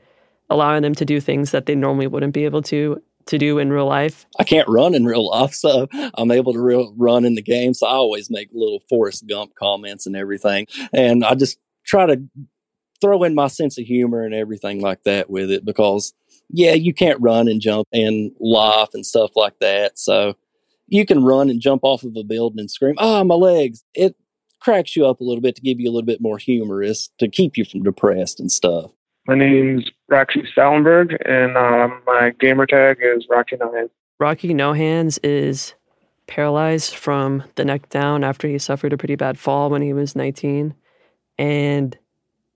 allowing 0.48 0.82
them 0.82 0.94
to 0.94 1.04
do 1.04 1.20
things 1.20 1.50
that 1.50 1.66
they 1.66 1.74
normally 1.74 2.06
wouldn't 2.06 2.32
be 2.32 2.44
able 2.44 2.62
to 2.62 3.02
to 3.26 3.36
do 3.36 3.58
in 3.58 3.72
real 3.72 3.86
life. 3.86 4.26
I 4.38 4.44
can't 4.44 4.68
run 4.68 4.94
in 4.94 5.06
real 5.06 5.28
life, 5.28 5.52
so 5.52 5.88
I'm 6.14 6.30
able 6.30 6.52
to 6.52 6.60
real, 6.60 6.94
run 6.96 7.24
in 7.24 7.34
the 7.34 7.42
game. 7.42 7.74
So 7.74 7.88
I 7.88 7.94
always 7.94 8.30
make 8.30 8.50
little 8.52 8.84
Forrest 8.88 9.26
Gump 9.26 9.56
comments 9.56 10.06
and 10.06 10.14
everything, 10.14 10.68
and 10.92 11.24
I 11.24 11.34
just 11.34 11.58
try 11.84 12.06
to 12.06 12.22
throw 13.00 13.24
in 13.24 13.34
my 13.34 13.48
sense 13.48 13.76
of 13.76 13.86
humor 13.86 14.22
and 14.22 14.34
everything 14.34 14.80
like 14.80 15.02
that 15.02 15.28
with 15.28 15.50
it 15.50 15.64
because 15.64 16.14
yeah, 16.52 16.74
you 16.74 16.92
can't 16.92 17.20
run 17.20 17.48
and 17.48 17.60
jump 17.60 17.86
and 17.92 18.32
laugh 18.40 18.90
and 18.94 19.04
stuff 19.04 19.30
like 19.36 19.58
that. 19.60 19.98
So 19.98 20.34
you 20.88 21.06
can 21.06 21.24
run 21.24 21.50
and 21.50 21.60
jump 21.60 21.82
off 21.84 22.02
of 22.02 22.16
a 22.16 22.24
building 22.24 22.60
and 22.60 22.70
scream, 22.70 22.94
"Oh, 22.98 23.24
my 23.24 23.34
legs!" 23.34 23.84
It 23.94 24.16
cracks 24.60 24.94
you 24.94 25.06
up 25.06 25.20
a 25.20 25.24
little 25.24 25.40
bit 25.40 25.56
to 25.56 25.62
give 25.62 25.80
you 25.80 25.88
a 25.88 25.92
little 25.92 26.06
bit 26.06 26.20
more 26.20 26.38
humorous 26.38 27.10
to 27.18 27.28
keep 27.28 27.56
you 27.56 27.64
from 27.64 27.82
depressed 27.82 28.40
and 28.40 28.52
stuff. 28.52 28.90
My 29.26 29.34
name's 29.34 29.90
Rocky 30.08 30.42
Stoutenburgh, 30.42 31.16
and 31.24 31.56
um, 31.56 32.02
my 32.06 32.30
gamer 32.40 32.66
tag 32.66 32.98
is 33.00 33.26
Rocky 33.28 33.56
No 33.56 33.72
Hands. 33.72 33.90
Rocky 34.18 34.54
No 34.54 34.72
Hands 34.72 35.18
is 35.22 35.74
paralyzed 36.26 36.94
from 36.94 37.42
the 37.56 37.64
neck 37.64 37.88
down 37.88 38.24
after 38.24 38.48
he 38.48 38.58
suffered 38.58 38.92
a 38.92 38.98
pretty 38.98 39.16
bad 39.16 39.38
fall 39.38 39.68
when 39.68 39.82
he 39.82 39.92
was 39.92 40.14
19. 40.14 40.74
And 41.38 41.98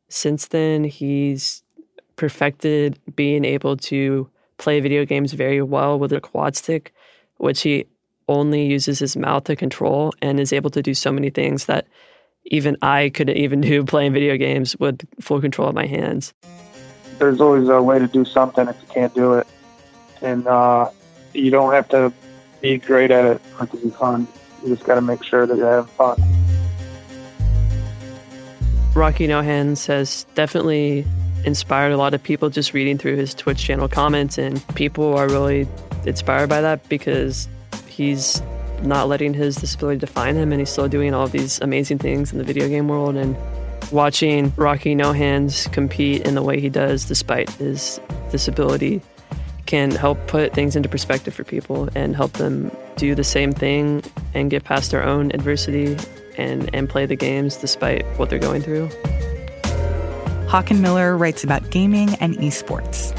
since 0.08 0.48
then, 0.48 0.84
he's 0.84 1.63
perfected 2.16 2.98
being 3.16 3.44
able 3.44 3.76
to 3.76 4.28
play 4.58 4.80
video 4.80 5.04
games 5.04 5.32
very 5.32 5.62
well 5.62 5.98
with 5.98 6.12
a 6.12 6.20
quad 6.20 6.56
stick, 6.56 6.94
which 7.38 7.62
he 7.62 7.86
only 8.28 8.64
uses 8.66 8.98
his 8.98 9.16
mouth 9.16 9.44
to 9.44 9.56
control 9.56 10.12
and 10.22 10.40
is 10.40 10.52
able 10.52 10.70
to 10.70 10.82
do 10.82 10.94
so 10.94 11.12
many 11.12 11.30
things 11.30 11.66
that 11.66 11.86
even 12.46 12.76
I 12.82 13.10
couldn't 13.10 13.36
even 13.36 13.60
do 13.60 13.84
playing 13.92 14.12
video 14.12 14.36
games 14.36 14.76
with 14.76 15.06
full 15.20 15.40
control 15.40 15.68
of 15.68 15.74
my 15.74 15.86
hands. 15.86 16.32
There's 17.18 17.40
always 17.40 17.68
a 17.68 17.82
way 17.82 17.98
to 17.98 18.06
do 18.06 18.24
something 18.24 18.68
if 18.68 18.80
you 18.80 18.88
can't 18.88 19.14
do 19.14 19.34
it. 19.34 19.46
And 20.22 20.46
uh, 20.46 20.90
you 21.32 21.50
don't 21.50 21.72
have 21.72 21.88
to 21.90 22.12
be 22.60 22.78
great 22.78 23.10
at 23.10 23.24
it 23.24 23.40
for 23.40 23.64
it 23.64 23.70
to 23.72 23.76
be 23.76 23.90
fun. 23.90 24.26
You 24.62 24.74
just 24.74 24.86
got 24.86 24.94
to 24.94 25.02
make 25.02 25.22
sure 25.22 25.46
that 25.46 25.56
you're 25.56 25.70
having 25.70 25.92
fun. 25.94 26.16
Rocky 28.94 29.26
No 29.26 29.42
Hands 29.42 29.86
has 29.86 30.24
definitely 30.34 31.04
inspired 31.44 31.92
a 31.92 31.96
lot 31.96 32.14
of 32.14 32.22
people 32.22 32.50
just 32.50 32.72
reading 32.72 32.98
through 32.98 33.16
his 33.16 33.34
Twitch 33.34 33.58
channel 33.58 33.88
comments, 33.88 34.38
and 34.38 34.66
people 34.74 35.16
are 35.16 35.28
really 35.28 35.68
inspired 36.06 36.48
by 36.48 36.60
that 36.60 36.88
because 36.88 37.48
he's 37.88 38.42
not 38.82 39.08
letting 39.08 39.32
his 39.32 39.56
disability 39.56 39.98
define 39.98 40.34
him 40.34 40.52
and 40.52 40.60
he's 40.60 40.70
still 40.70 40.88
doing 40.88 41.14
all 41.14 41.26
these 41.26 41.60
amazing 41.60 41.98
things 41.98 42.32
in 42.32 42.38
the 42.38 42.44
video 42.44 42.68
game 42.68 42.88
world 42.88 43.16
and 43.16 43.36
watching 43.92 44.52
Rocky 44.56 44.94
No 44.94 45.12
Hands 45.12 45.68
compete 45.68 46.26
in 46.26 46.34
the 46.34 46.42
way 46.42 46.60
he 46.60 46.68
does 46.68 47.04
despite 47.06 47.48
his 47.50 48.00
disability 48.30 49.00
can 49.66 49.90
help 49.90 50.18
put 50.26 50.52
things 50.52 50.76
into 50.76 50.88
perspective 50.88 51.32
for 51.32 51.44
people 51.44 51.88
and 51.94 52.14
help 52.14 52.32
them 52.34 52.70
do 52.96 53.14
the 53.14 53.24
same 53.24 53.52
thing 53.52 54.02
and 54.34 54.50
get 54.50 54.64
past 54.64 54.90
their 54.90 55.02
own 55.02 55.30
adversity 55.32 55.96
and, 56.36 56.68
and 56.74 56.88
play 56.88 57.06
the 57.06 57.16
games 57.16 57.56
despite 57.56 58.04
what 58.18 58.28
they're 58.28 58.38
going 58.38 58.60
through. 58.60 58.90
Hawken 60.54 60.78
Miller 60.78 61.16
writes 61.16 61.42
about 61.42 61.68
gaming 61.70 62.14
and 62.20 62.36
esports. 62.36 63.10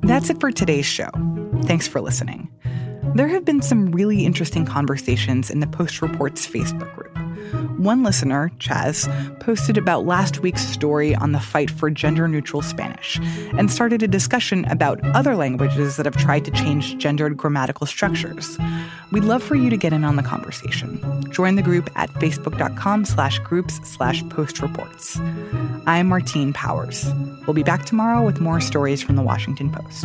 That's 0.00 0.30
it 0.30 0.40
for 0.40 0.50
today's 0.50 0.86
show. 0.86 1.10
Thanks 1.64 1.86
for 1.86 2.00
listening. 2.00 2.50
There 3.14 3.28
have 3.28 3.44
been 3.44 3.62
some 3.62 3.92
really 3.92 4.24
interesting 4.24 4.66
conversations 4.66 5.48
in 5.48 5.60
the 5.60 5.68
Post 5.68 6.02
Reports 6.02 6.48
Facebook 6.48 6.92
group. 6.96 7.16
One 7.78 8.02
listener, 8.02 8.50
Chaz, 8.58 9.08
posted 9.38 9.78
about 9.78 10.04
last 10.04 10.40
week's 10.40 10.66
story 10.66 11.14
on 11.14 11.30
the 11.30 11.38
fight 11.38 11.70
for 11.70 11.90
gender 11.90 12.26
neutral 12.26 12.60
Spanish 12.60 13.20
and 13.56 13.70
started 13.70 14.02
a 14.02 14.08
discussion 14.08 14.64
about 14.64 15.00
other 15.14 15.36
languages 15.36 15.96
that 15.96 16.06
have 16.06 16.16
tried 16.16 16.44
to 16.46 16.50
change 16.50 16.98
gendered 16.98 17.36
grammatical 17.36 17.86
structures. 17.86 18.58
We'd 19.12 19.22
love 19.22 19.44
for 19.44 19.54
you 19.54 19.70
to 19.70 19.76
get 19.76 19.92
in 19.92 20.02
on 20.02 20.16
the 20.16 20.22
conversation. 20.24 21.00
Join 21.30 21.54
the 21.54 21.62
group 21.62 21.88
at 21.94 22.10
facebook.com 22.14 23.04
slash 23.04 23.38
groups 23.40 23.78
slash 23.88 24.28
post 24.30 24.60
reports. 24.60 25.20
I'm 25.86 26.08
Martine 26.08 26.52
Powers. 26.52 27.06
We'll 27.46 27.54
be 27.54 27.62
back 27.62 27.84
tomorrow 27.84 28.24
with 28.24 28.40
more 28.40 28.60
stories 28.60 29.02
from 29.02 29.14
the 29.14 29.22
Washington 29.22 29.70
Post. 29.70 30.04